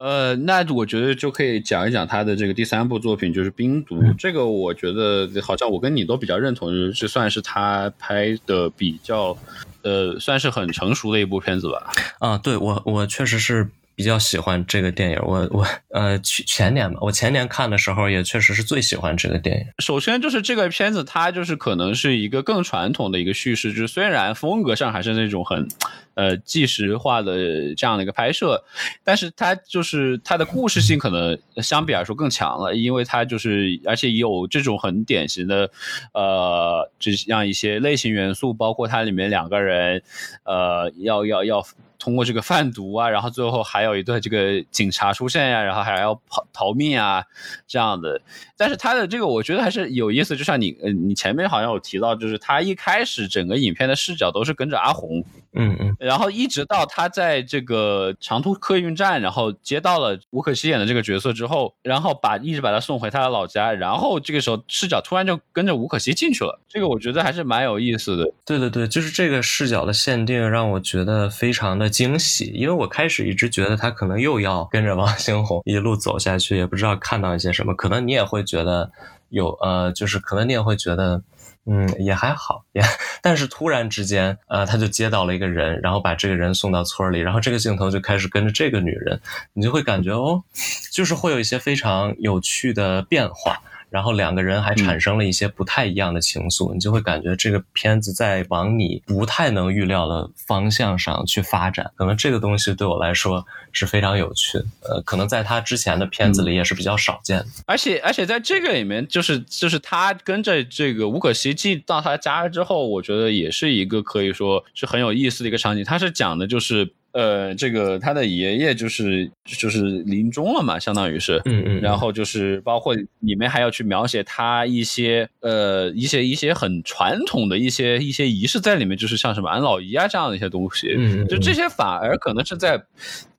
[0.00, 4.02] 呃，那我觉得就可以讲一讲他的这个第三部作品，就是《冰毒》。
[4.18, 9.36] 这个我觉得好像我跟你都比较认同，就是算是他拍的比较，
[9.82, 11.92] 呃，算是很成熟的一部片子吧。
[12.18, 13.68] 啊，对我我确实是。
[14.00, 19.66] 比较喜欢这个电影，我我呃去前年吧，我前年看的时候也确实是最喜欢这个电影。
[19.78, 25.68] 首先就是这个片子，它就是可能是一个更传统的一个叙事，就是虽然风格上还是那种很
[26.14, 28.64] 呃纪实化的这样的一个拍摄，
[29.04, 35.70] 但是它就是它的故事性可能相比来说更强了，因为它就是而且有这种很典型的
[36.14, 40.02] 呃这样一些类型元素，包括它里面两个人
[40.44, 41.66] 呃要要要。
[42.00, 47.22] 通过这个贩毒啊，然后最后还有一段这个警察出现呀，然后还要跑逃命啊，
[47.68, 48.20] 这样的。
[48.60, 68.32] 但是他的这个我觉得还是有意思，就像你呃，你前面好像有提到，就是他一开始整个影片的视角都是跟着阿红，嗯嗯，然后一直到他在这个长途客运站，然后接到了吴可希演的这个角色之后，然后把一直把他送回他的老家，然后这个时候视角突然就跟着吴可希进去了，这个我觉得还是蛮有意思的。
[68.44, 71.90] 对对对，就是这个视角的限定让我觉得非常的。
[71.90, 77.74] 惊喜，因为我开始一直觉得他可能又要跟着王星红一路走下去，也不知道看到一些什么。
[77.74, 78.90] 可能你也会觉得
[79.28, 81.22] 有呃，就是可能你也会觉得，
[81.66, 82.82] 嗯，也还好，也。
[83.22, 89.20] 但是突然之间，呃，他就接到了一个人，然后把这个人送到村里，然后这个镜头就开始跟着这个女人，
[89.52, 90.42] 你就会感觉哦，
[90.90, 93.62] 就是会有一些非常有趣的变化。
[93.90, 101.90] 然后两个人还产生了一些不太一样的情愫，你就会感觉这个片子在往你不太能预料的方向上去发展。
[101.96, 107.46] 可能这个东西对我来说是非常有趣的，呃，可能在他之前的片子里也是比较少见的。
[107.66, 115.84] 而且而且在这个里面，就是就是他跟着这个吴可希进到他家之后，我觉得也是一个可以说是很有意思的一个场景。
[115.84, 116.94] 他是讲的就是。
[117.12, 132.82] 呃，这个他的爷爷就是就是临终了嘛，相当于是，嗯嗯，然后就是包括里面还要去描写他一些呃一些一些很传统的一些一些仪式在里面，就是像什么安老仪啊这样的一些东西，嗯，就这些反而可能是在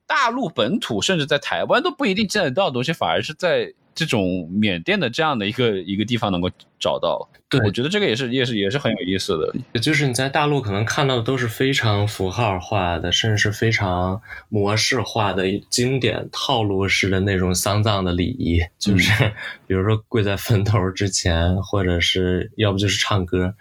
[0.06, 3.72] 大陆本土甚至在台湾都不一定见得到的东西，反而是在。
[3.94, 7.60] 这种缅甸的这样的一个一个地方能够找到，对。
[7.60, 9.80] 我觉得这个也是也是也是很有意思的。
[9.80, 19.10] 就是你在大陆可能看到的都是非常符号化的，甚至是非常模式化的经典套路式的那种丧葬的礼仪，就是
[19.66, 23.54] 比如说跪在坟头之前，或者是要不就是唱歌。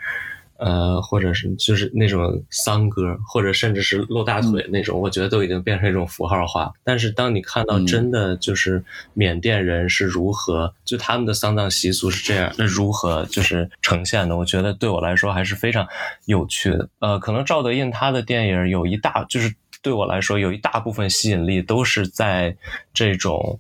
[0.64, 6.72] 呃，或者是就是那种丧歌，或者甚至是露大腿那种，我觉得都已经变成一种符号化。
[6.84, 8.84] 但是当你看到真的就是
[9.16, 14.38] 缅甸人是如何，就他们的丧葬习俗是这样，那如何就是呈现的？
[14.38, 15.88] 我觉得对我来说还是非常
[16.26, 16.88] 有趣的。
[17.00, 22.56] 呃，可能赵德胤他的电影有一大，就是对我来说有一大部分吸引力都是在
[22.94, 23.60] 这种，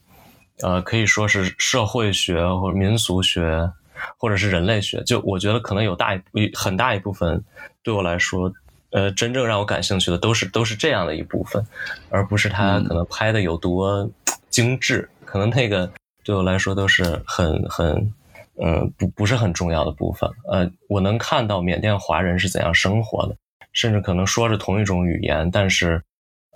[0.61, 3.71] 呃，可以说是社会学或者民俗学。
[4.17, 6.21] 或者是人类学，就我觉得可能有大一
[6.53, 7.43] 很大一部分，
[7.83, 8.51] 对我来说，
[8.91, 11.65] 呃，真正让我感兴趣的都是都是这样的一部分，
[12.09, 14.09] 而不是他可能拍的有多
[14.49, 15.91] 精致，可能那个
[16.23, 18.13] 对我来说都是很很，
[18.61, 20.29] 嗯，不不是很重要的部分。
[20.49, 23.35] 呃，我能看到缅甸华人是怎样生活的，
[23.73, 26.01] 甚至可能说着同一种语言，但是。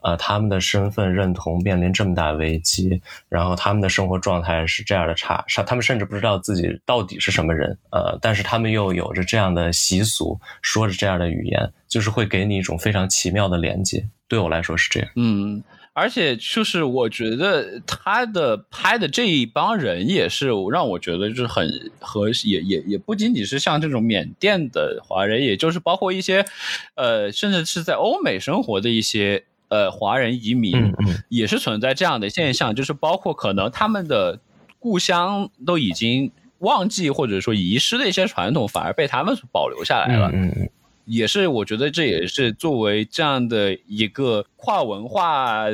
[0.05, 7.75] 呃，他们的身份认同面临这么大危机，然后他们的生活状态是这样的差，他们甚至不知道自己到底是什么人。
[7.91, 14.07] 呃，但是他们又有着这样的习俗，说着这样的语言，就是会给你一种非常奇妙的连接。
[14.27, 15.09] 对我来说是这样。
[15.15, 15.63] 嗯，
[15.93, 21.67] 而且就是我觉得他的拍的这一帮人也是让我觉得就是很
[21.99, 26.45] 和也也也不仅仅是像这种缅甸的华人，也就是包括一些
[26.93, 29.43] 呃，甚至是在欧美生活的一些。
[29.67, 30.93] 呃，华人移民
[31.29, 34.39] 也是存在这样的现象，就是包括可能他们的
[34.79, 40.29] 故乡都已经忘记或者说遗失的一些传统，反而被他们保留下来了。
[40.33, 40.69] 嗯嗯，
[41.05, 45.65] 也是我觉得这也是作为这样的一个跨文化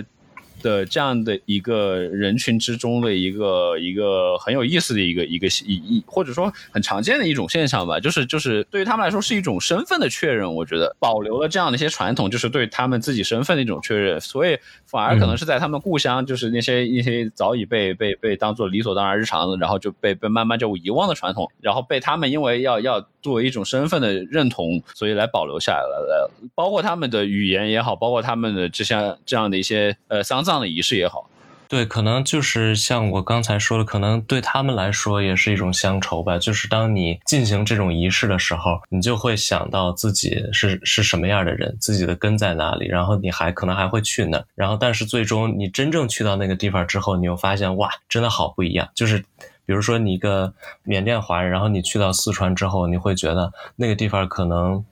[0.62, 31.28] 的这样的一个人群之中的一个一个很有意思的一个一个一一或者说很常见的一种现象吧，就是就是对于他们来说是一种身份的确认，我觉得保留了这样的一些传统，就是对他们自己身份的一种确认，所以反而可能是在他们故乡，就是那些一些早已被被被当做理所当然日常的，然后就被被慢慢就遗忘的传统，然后被他们因为要要作为一种身份的认同，所以来保留下来了，包括他们的语言也好，包括他们的这些这样的一些呃丧葬的仪式也好。
[31.68, 36.38] 对，可能就是像我刚才说的，可能对他们来说也是一种乡愁吧。
[36.38, 44.46] 就是当你进行这种仪式的时候，你就会想到自己是是什么样的人，自己的根在哪里，然后你还可能还会去那儿。
[44.54, 48.90] 然后，但是最终你真正去到那个地方之后，你又发现哇，真的好不一样。
[48.94, 49.20] 就是
[49.66, 50.54] 比如说你一个
[50.84, 54.84] 缅甸华人，然后你去到四川之后，你会觉得那个地方可能，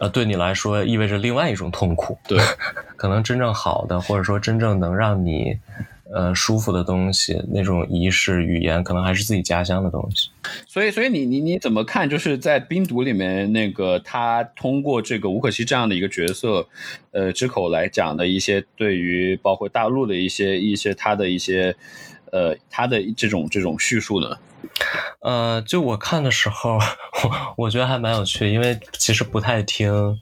[0.00, 2.18] 呃，对你来说意味着另外一种痛苦。
[2.26, 2.40] 对，
[2.96, 5.56] 可能真正好的，或者说真正能让你。
[6.12, 10.28] 呃，舒服的东西，那种仪式语言，可能还是自己家乡的东西。
[10.66, 12.10] 所以，所以你你你怎么看？
[12.10, 16.66] 就是在冰毒里面，那个他通过这个吴可希这样的一个角色，
[17.12, 21.76] 呃，之口来讲的一些对于包括大陆的一些一些他的一些，
[22.32, 24.36] 呃，他的这种这种叙述呢？
[25.20, 26.78] 呃，就我看的时候，
[27.24, 30.18] 我我觉得还蛮有趣，因为其实不太听。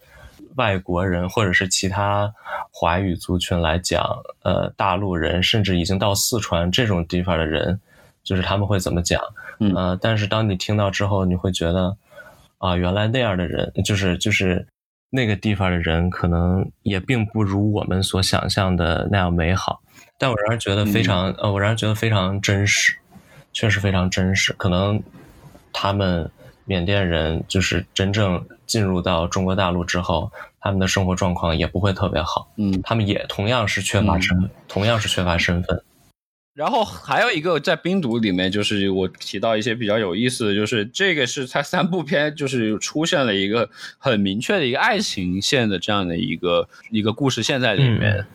[0.56, 2.34] 外国人或者是其他
[2.72, 4.04] 华语族群来讲，
[4.42, 7.80] 呃，大陆人甚至已经到四川这种地方的人，
[8.24, 9.22] 就是他们会怎么讲？
[9.76, 11.96] 呃，但是当你听到之后，你会觉得，
[12.58, 14.66] 啊，原来那样的人，就是就是
[15.10, 19.80] 那个地方的人，可能也并不如我们所想象的那样美好。
[20.18, 22.96] 但我仍然觉得非常，呃，我仍然觉得非常真实，
[23.58, 24.52] 确实非常真实。
[24.52, 25.02] 可能
[25.72, 26.30] 他们
[26.64, 30.30] 缅甸人就是真正进入到中国大陆之后。
[30.60, 35.80] 他们的生活状况也不会特别好，嗯，他们也同样是缺乏身，同样是缺乏身份。
[36.52, 48.26] 然后还有一个在冰毒里面，就是我提到一些比较有意思的，就是这个是它三部片，就是出现了一个很明确的一个爱情线的这样的一个一个故事线在里面。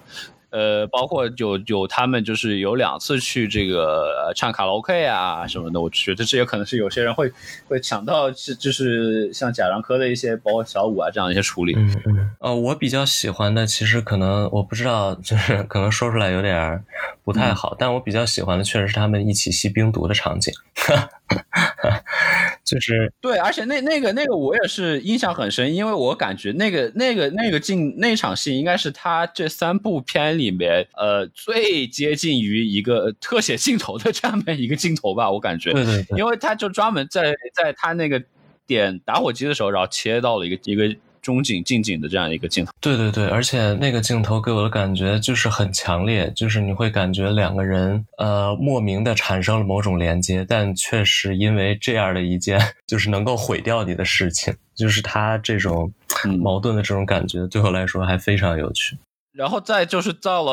[0.54, 7.34] 呃，包括有有他们就是有两次去这个唱卡拉 OK 啊什么的，我觉得这也可能是有些人会
[7.68, 11.74] 会想到是就是像贾樟柯的一些包括小五啊这样一些处理。
[11.76, 12.32] 嗯嗯。
[12.40, 16.84] 呃，我比较喜欢的其实可能我不知道，就是可能说出来有点
[17.24, 20.54] 不太好，但我比较喜欢的确实是他们一起吸冰毒的场景。
[22.64, 38.24] 就是对，而且那那个那个我也是印象很深，因为我感觉那个那个那个镜那场戏应该是他这三部片里面呃最接近于一个特写镜头的 这样的一个镜头吧，我感觉，对对，因为他就专门在在他那个
[38.66, 40.96] 点打火机的时候，然后切到了一个一个。
[41.24, 55.92] 中景、近景的这样一个镜头，对对对，而且那个镜头给我的感觉就是很强烈，就是你会感觉两个人呃莫名的产生了某种连接，但确实因为这样的一件 就是能够毁掉你的事情，就是他这种
[56.40, 58.98] 矛盾的这种感觉，对我来说还非常有趣。
[59.34, 60.52] 然后再就是到了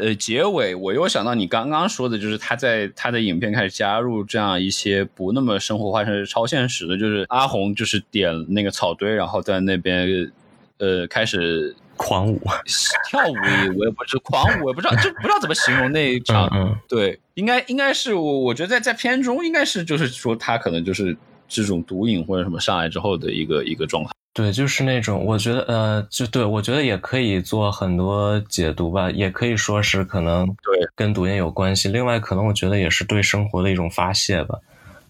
[0.00, 10.30] 呃结尾，我又想到你刚刚说的，就是他在他的影片开始加入这样一些不那么生活化甚至超现实的，就是阿红就是点那个草堆，然后在那边
[10.78, 12.40] 呃开始狂舞
[13.10, 13.34] 跳舞，
[13.76, 16.48] 我也不知狂舞，我也不知道就不知道怎么形容那一场，
[16.88, 21.16] 对，应该应该是我我觉得在在片中应该是就是说他可能就是
[21.48, 24.10] 这种毒瘾或者什么上来之后的一个一个状态。
[24.32, 31.88] 对，就是那种，我觉得，呃，就对我觉得也可以做很多解读吧，也可以说是可能对跟读音有关系。
[31.88, 34.56] 另外，可能我觉得也是对生活的一种发泄吧，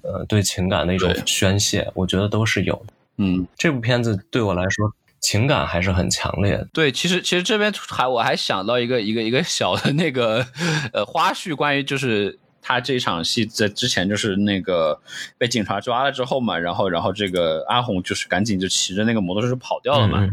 [0.00, 2.94] 呃，对情感的一种宣泄，我觉得都是有的。
[3.18, 4.90] 嗯，这部片子对我来说
[5.20, 6.66] 情感还是很强烈的。
[6.72, 10.46] 对，其实其实这边还我还想到一个一个一个小的那个
[10.94, 12.38] 呃花絮，关于就是。
[12.70, 14.96] 他这场戏在之前就是那个
[15.36, 20.24] 被警察抓了之后嘛，然后然后这个阿红就是赶紧就骑着那个摩托车跑掉了嘛。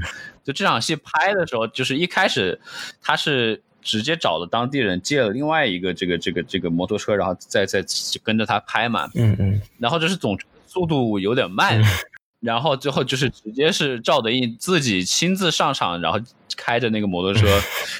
[0.44, 2.62] 就这场戏拍的时候，就是一开始
[3.02, 7.84] 他是直接找了当地人借了另外一个这个这个这个摩托车，然后再再
[8.22, 9.10] 跟着他拍嘛。
[9.16, 9.60] 嗯嗯。
[9.80, 11.82] 然后就是总速度有点慢，
[12.40, 16.20] 然后最后就是直接是赵德胤自己亲自上场，然后
[16.56, 17.48] 开着那个摩托车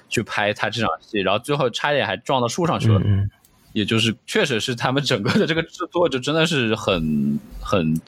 [0.08, 3.02] 去拍他这场戏，然后最后差点还撞到树上去了。
[3.04, 3.28] 嗯。
[3.78, 8.02] 也就是，确实是他们整个的这个制作就真的是很很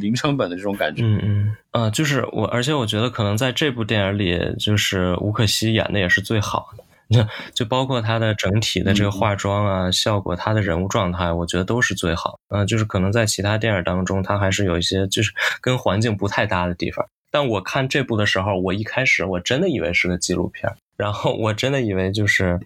[0.00, 1.02] 零成本的这种感觉。
[1.04, 6.82] 嗯嗯，呃，就是我，而且我觉得可能在这部电影里，就是吴可西演的也是最好的。
[7.08, 12.40] 那就包括他的整体的这个化妆啊、效果，他的人物状态，我觉得都是最好。
[12.48, 15.30] 嗯，就是可能在其他电影当中，他还是有一些就是
[15.62, 17.06] 跟环境不太搭的地方。
[17.30, 22.58] 但我看这部的时候，我一开始我真的以为是个纪录片，然后我真的以为就是。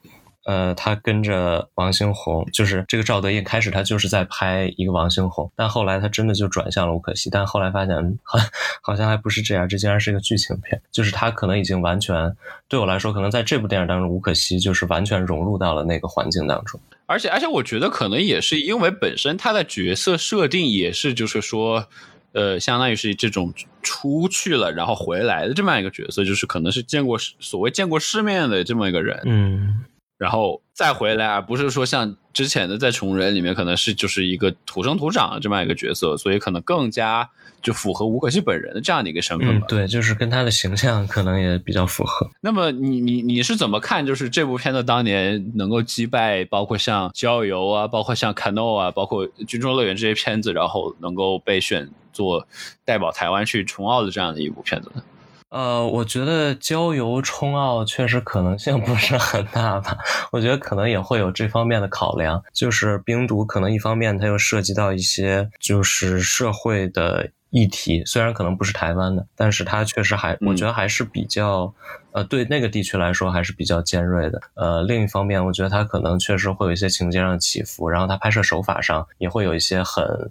[0.45, 8.39] 呃，他跟着王星宏，就是这个赵德胤开始他就是在拍一个王星宏，但后来他真的就转向了吴可希，但后来发现好
[8.83, 12.35] 好像还不是这样，这竟然是一个剧情片，就是他可能已经完全
[12.69, 21.87] 对我来说，可能在这部电影当中，吴可希就是完全融入到了那个环境当中，而且而且我觉得可能也是因为本身他的角色设定也是就是说。
[22.33, 29.85] 呃，相当于是这种出去了然后回来的这么一个角色，就是可能是见过所谓见过世面的这么一个人，嗯，
[30.21, 37.27] 然后再回来，而不是说像之前的在《虫人》里面可能是就是一个土生土长的这么一个角色，所以可能更加
[37.63, 39.67] 就符合吴可希本人的这样的一个身份吧。
[39.67, 42.29] 对，就是跟他的形象可能也比较符合。
[42.43, 44.05] 那么你你你是怎么看？
[44.05, 51.89] 就是这部片子当年能够击败包括像《郊游》啊，包括像《卡诺》啊，包括《军中乐园》这些片子，然后能够被选。
[52.13, 52.45] 做
[52.85, 55.03] 代表台湾去冲奥的这样的一部片子呢？
[55.51, 59.99] 呃，我觉得郊游冲奥确实可能性 不是很大吧。
[60.31, 71.75] 我觉得可能也会有这方面的考量，就是冰毒可能一方面它又涉及到一些就是社会的议题，虽然可能不是台湾的，但是它确实还我觉得还是比较
[72.13, 74.41] 呃对那个地区来说还是比较尖锐的。
[74.55, 80.31] 呃，另一方面，我觉得它可能确实会有一些情节上的起伏，然后它拍摄手法上也会有一些很。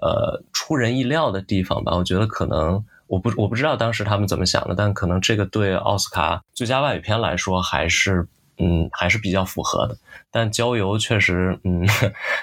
[0.00, 8.26] 呃，出人意料的地方吧，我觉得可能我不我不知道当时他们怎么想的，但可能这个对奥斯卡最佳外语片来说还是
[8.58, 9.96] 嗯还是比较符合的。
[10.30, 11.86] 但郊游确实嗯，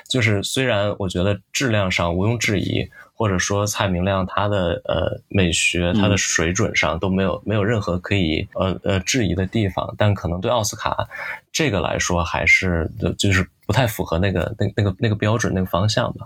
[0.09, 11.07] 就是虽然我觉得质量上毋庸置疑，或者说蔡明亮他的呃美学他的水准上都没有没有任何可以呃呃质疑的地方，但可能对奥斯卡
[11.51, 12.89] 这个来说还是
[13.20, 16.26] 就是不太符合那个那那个那个标准那个方向吧。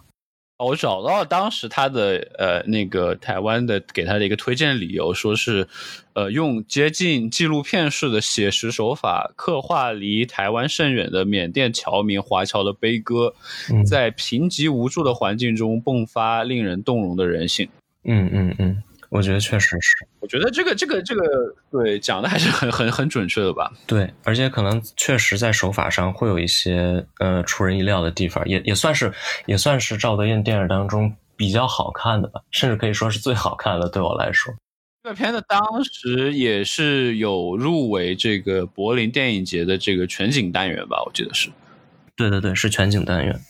[0.59, 5.65] 我找到了当时他的呃那个台湾的给他的一个推荐理由，说是，
[6.13, 13.33] 呃用接近纪录片式的写实手法刻画离台湾甚远的缅甸侨民华侨的悲歌，
[13.87, 17.69] 在贫瘠无助的环境中迸发令人动容的人性。
[18.03, 18.83] 嗯嗯嗯。
[19.09, 21.23] 我觉得确实是，我觉得这个这个这个
[21.71, 23.71] 对讲的还是很很很准确的吧？
[23.87, 29.11] 对，而且可能确实在手法上会有一些呃出人意料的地方，也也算是
[29.47, 33.89] 也算是赵德胤电影当中比较好看的吧，甚至可以说是最好看的。
[33.89, 34.53] 对我来说，
[35.01, 41.01] 这个片子当时也是有入围这个柏林电影节的这个全景单元吧？
[41.03, 41.49] 我记得是，
[42.15, 43.41] 对对对，是全景单元。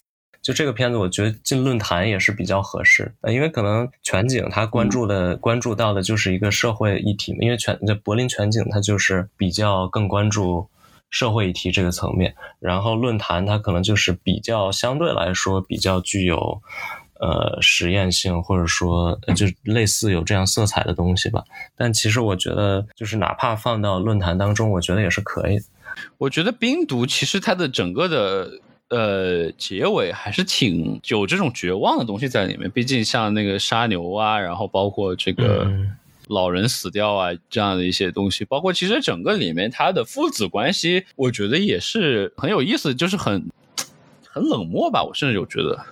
[0.50, 10.68] 就这个片子，我觉得进论坛也是比较合适，呃，因为可能全景它关注的关注到的就是一个社会议题嘛，因为全这柏林全景它就是比较更关注
[11.12, 16.60] 社会议题这个层面，然后论坛它可能就是比较相对来说比较具有
[17.20, 21.44] 呃实验性，或者说就类似有这样色彩的东西吧。
[21.78, 25.66] 但其实我觉得，就是哪怕放到论坛当中，我觉得也是可以的。
[26.18, 28.50] 我觉得冰毒其实它的整个的。
[28.90, 32.70] 呃，结尾还是挺有这种绝望的东西在里面。
[32.70, 35.72] 毕竟像那个杀牛啊，然后包括这个
[36.28, 43.50] 老人死掉啊这样的一些东西，包括其实整个里面他的父子关系，我觉得也是很有意思，就是很
[44.28, 45.04] 很冷漠吧。
[45.04, 45.86] 我甚至有觉得，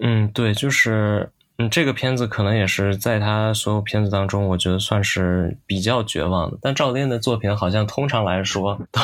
[0.00, 1.28] 嗯，对，就是。
[1.70, 6.58] 这个片子可能也是在他所有片子当中，我觉得算是比较绝望的。
[6.62, 9.00] 但赵丽的作品好像通常来说都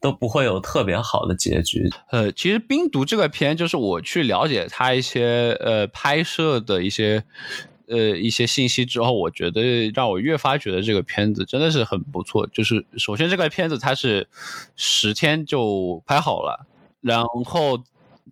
[0.00, 1.90] 都不会有特别好的结局。
[2.10, 7.24] 呃，其实《冰毒》这个片，就是我去了解他一些呃拍摄的一些
[7.86, 12.46] 呃一些信息之后，我觉得让我越发觉得这个片子真的是很不错。
[12.48, 14.28] 就是首先这个片子它是
[14.76, 16.66] 十天就拍好了，
[17.00, 17.82] 然后。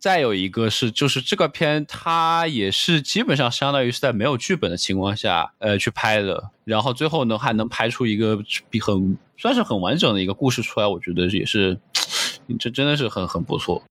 [0.00, 8.38] 再有一个是，就是这个片它也是基本上相当于是在没有剧本的情况下，呃，去拍的，然后最后呢还能拍出一个
[8.68, 11.78] 比很算是很完整的一个故事出来，我觉得也是，
[12.58, 13.82] 这真的是很很不错。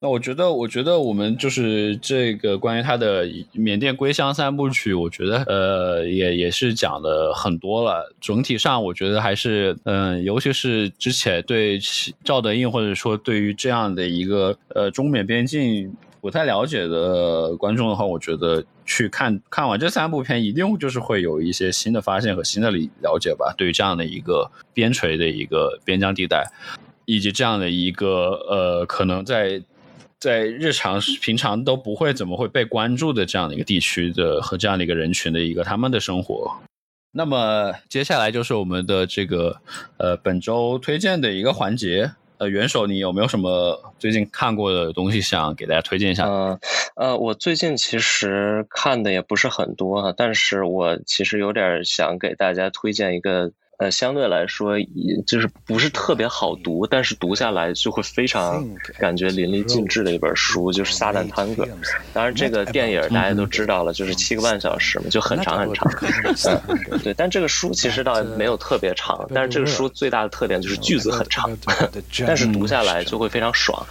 [0.00, 8.14] 那我觉得，我觉得我们就是这个关于他的缅甸归乡三部曲，我觉得呃也也是讲的很多了。
[8.20, 11.78] 整体上，我觉得还是嗯，尤其是之前对
[12.22, 15.90] 赵德胤或者说对于这样的一个呃中缅边境
[16.20, 23.54] 不太了解的观众的话，我觉得去看看完这三部片，一定就是会有一些新的发现和新的理了解吧。
[23.56, 26.44] 对于这样的一个边陲的一个边疆地带，
[27.06, 29.62] 以及这样的一个呃可能在。
[30.24, 36.50] 在日常平常都不会怎么会被关注的这样的一个地区的和这样的一个人群的一个他们的生活，
[37.12, 39.60] 那么接下来就是我们的这个
[39.98, 42.12] 呃本周推荐的一个环节。
[42.38, 46.26] 呃，元首，你有没有什么最近看过的东西想给大家推荐一下？
[46.26, 46.58] 呃，
[46.96, 58.64] 呃，我最近其实看的也不是很多哈，但是我其实有点想给大家推荐一个呃，相对来说，也就是不是特别好读，但是读下来就会非常
[58.98, 61.64] 感觉淋漓尽致的一本书，就是《撒旦探戈》。
[62.12, 65.92] 当然，这个电影大家都知道了，就是七个半小时嘛，就很长很长。
[66.68, 67.12] 嗯， 对。
[67.14, 71.50] 但这个书其实倒没有特别长，但是这个书最大的特点就是句子很长，
[72.26, 73.84] 但是读下来就会非常爽，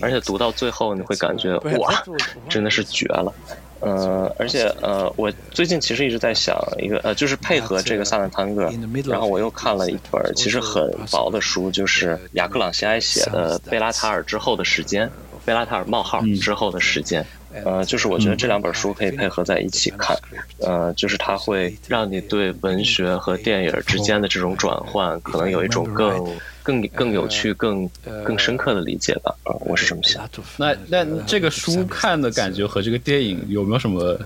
[0.00, 2.04] 而且读到最后你会感觉哇，
[2.48, 3.32] 真的是绝了。
[3.80, 8.70] 呃，而且呃，我最近其实一直在想一个呃，就是配合这个萨旦探戈，
[9.06, 15.06] 然后我又看了一本其实很薄的书，就是雅克朗西埃写的《贝拉塔尔之后的时间》，
[15.44, 17.24] 贝拉塔尔冒号之后的时间。
[17.64, 20.16] 呃，就是我觉得这两本书可以配合在一起看，
[20.58, 26.26] 呃，就是它会让你对文学和电影之间的这种转换，可能有一种更
[26.64, 27.88] 更更有趣、更
[28.24, 29.32] 更深刻的理解吧。
[29.44, 30.28] 啊，我是这么想。
[30.56, 34.18] 那那这个书看的感觉和这个电影有没有什么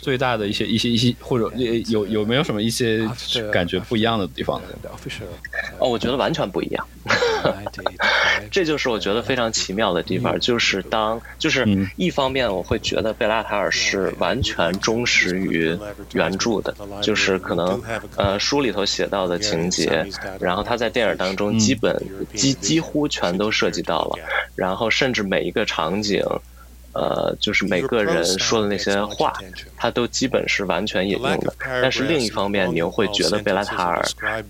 [0.00, 1.50] 最大的一些一些一些，或者
[1.88, 3.06] 有有没有什么一些
[3.52, 4.62] 感觉不一样的地方？
[5.78, 6.86] 哦，我觉得完全不一样。
[8.50, 11.66] 这就是我觉得非常奇妙的地方，就是当就是
[11.96, 15.76] 一方面我会觉得贝拉塔尔是完全忠实于
[16.12, 17.82] 原著的，就是可能
[18.16, 20.06] 呃书里头写到的情节，
[20.40, 21.96] 然后他在电影当中基本
[22.34, 24.18] 几几乎全都涉及到了，
[24.54, 26.22] 然后甚至每一个场景。
[26.94, 29.32] 呃，就是每个人说的那些话，
[29.76, 31.52] 他都基本是完全引用的。
[31.82, 34.00] 但是另一方面，你又会觉得贝拉塔尔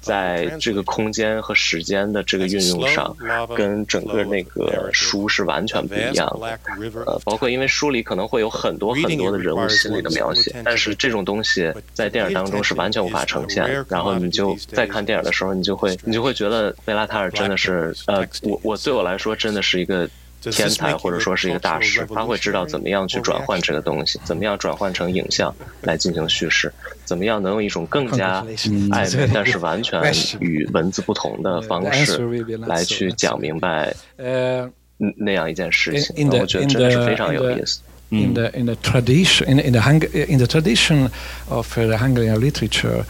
[0.01, 3.16] 在这个空间和时间的这个运用上，
[3.57, 6.59] 跟整个那个书是完全不一样的。
[7.07, 13.64] 呃，包括因为书里可能会有很多很多的人物心理的描写，但是这种东西在电影当中是完全无法呈现。
[13.88, 20.07] 然后你就在看电影的时候，你就会你就会觉得贝拉塔尔真的是，呃，我我对我来说真的是一个。
[20.51, 26.72] 天才或者说是一个大师，他会知道怎么样去转换这个东西，怎么样转换成影像来进行叙事，
[27.05, 30.03] 怎么样能用一种更加暧昧但是完全
[30.40, 32.18] 与文字不同的方式
[32.66, 36.28] 来去讲明白呃那样一件事情。
[36.28, 37.80] 我觉得真的是非常有意思。
[38.11, 41.11] In the in the tradition in in the Hung in the tradition
[41.49, 43.05] of the Hungarian literature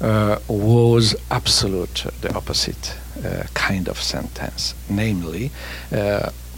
[0.00, 2.96] uh, was absolute the opposite
[3.54, 5.50] kind of sentence, namely.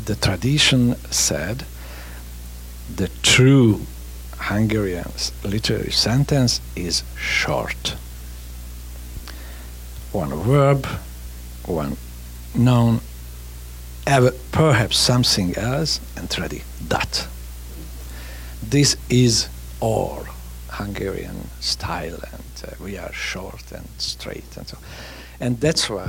[0.07, 1.65] The tradition said
[2.95, 3.81] the true
[4.37, 5.11] Hungarian
[5.45, 7.95] literary sentence is short.
[10.13, 10.87] One verb,
[11.67, 11.97] one
[12.55, 13.01] noun,
[14.51, 16.63] perhaps something else, and ready.
[16.89, 17.29] That.
[18.63, 19.49] This is
[19.81, 20.25] all
[20.71, 24.79] Hungarian style, and uh, we are short and straight and so.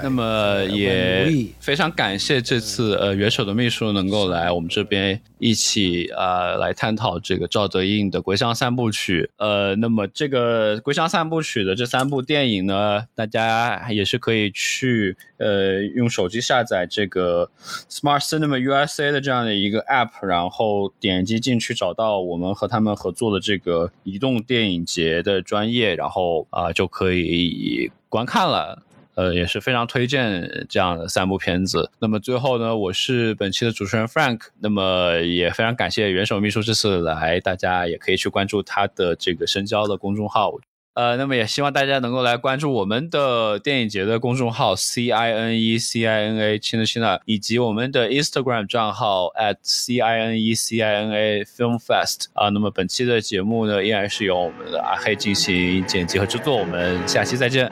[0.03, 9.29] 那么也非常感谢这次呃元首的秘书能够来我们这边一起啊来探讨这个赵德胤的《归乡三部曲》。
[9.43, 17.49] 呃，那么这个《归乡三部曲》的这三部电影呢，大家也是可以去呃用手机下载这个
[17.89, 28.83] Smart Cinema USA 的这样的一个 App，然后点击进去找到我们和他们合作的这个移动电影节的专业，然后啊就可以观看了。
[29.21, 31.91] 呃，也是非常推荐这样的三部片子。
[31.99, 34.39] 那么最后呢，我是本期的主持人 Frank。
[34.59, 40.53] 那么也非常感谢元首秘书这次来，大家也可以去关注他的这个深交的公众号。
[40.95, 50.41] 呃，那么也希望大家能够来关注我们的电影节的公众号 C I N E C I N A 亲的亲的，以及我们的 Instagram 账号 at C I N
[50.41, 52.25] E C I N A Film Fest。
[52.33, 56.57] 啊，那么本期的节目呢，依然是由我们的阿黑进行剪辑和制作。
[56.57, 57.71] 我们下期再见。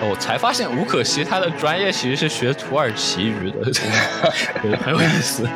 [0.00, 5.48] 我才发现吴可西他的专业其实是学土耳其语的， 觉得很有意思。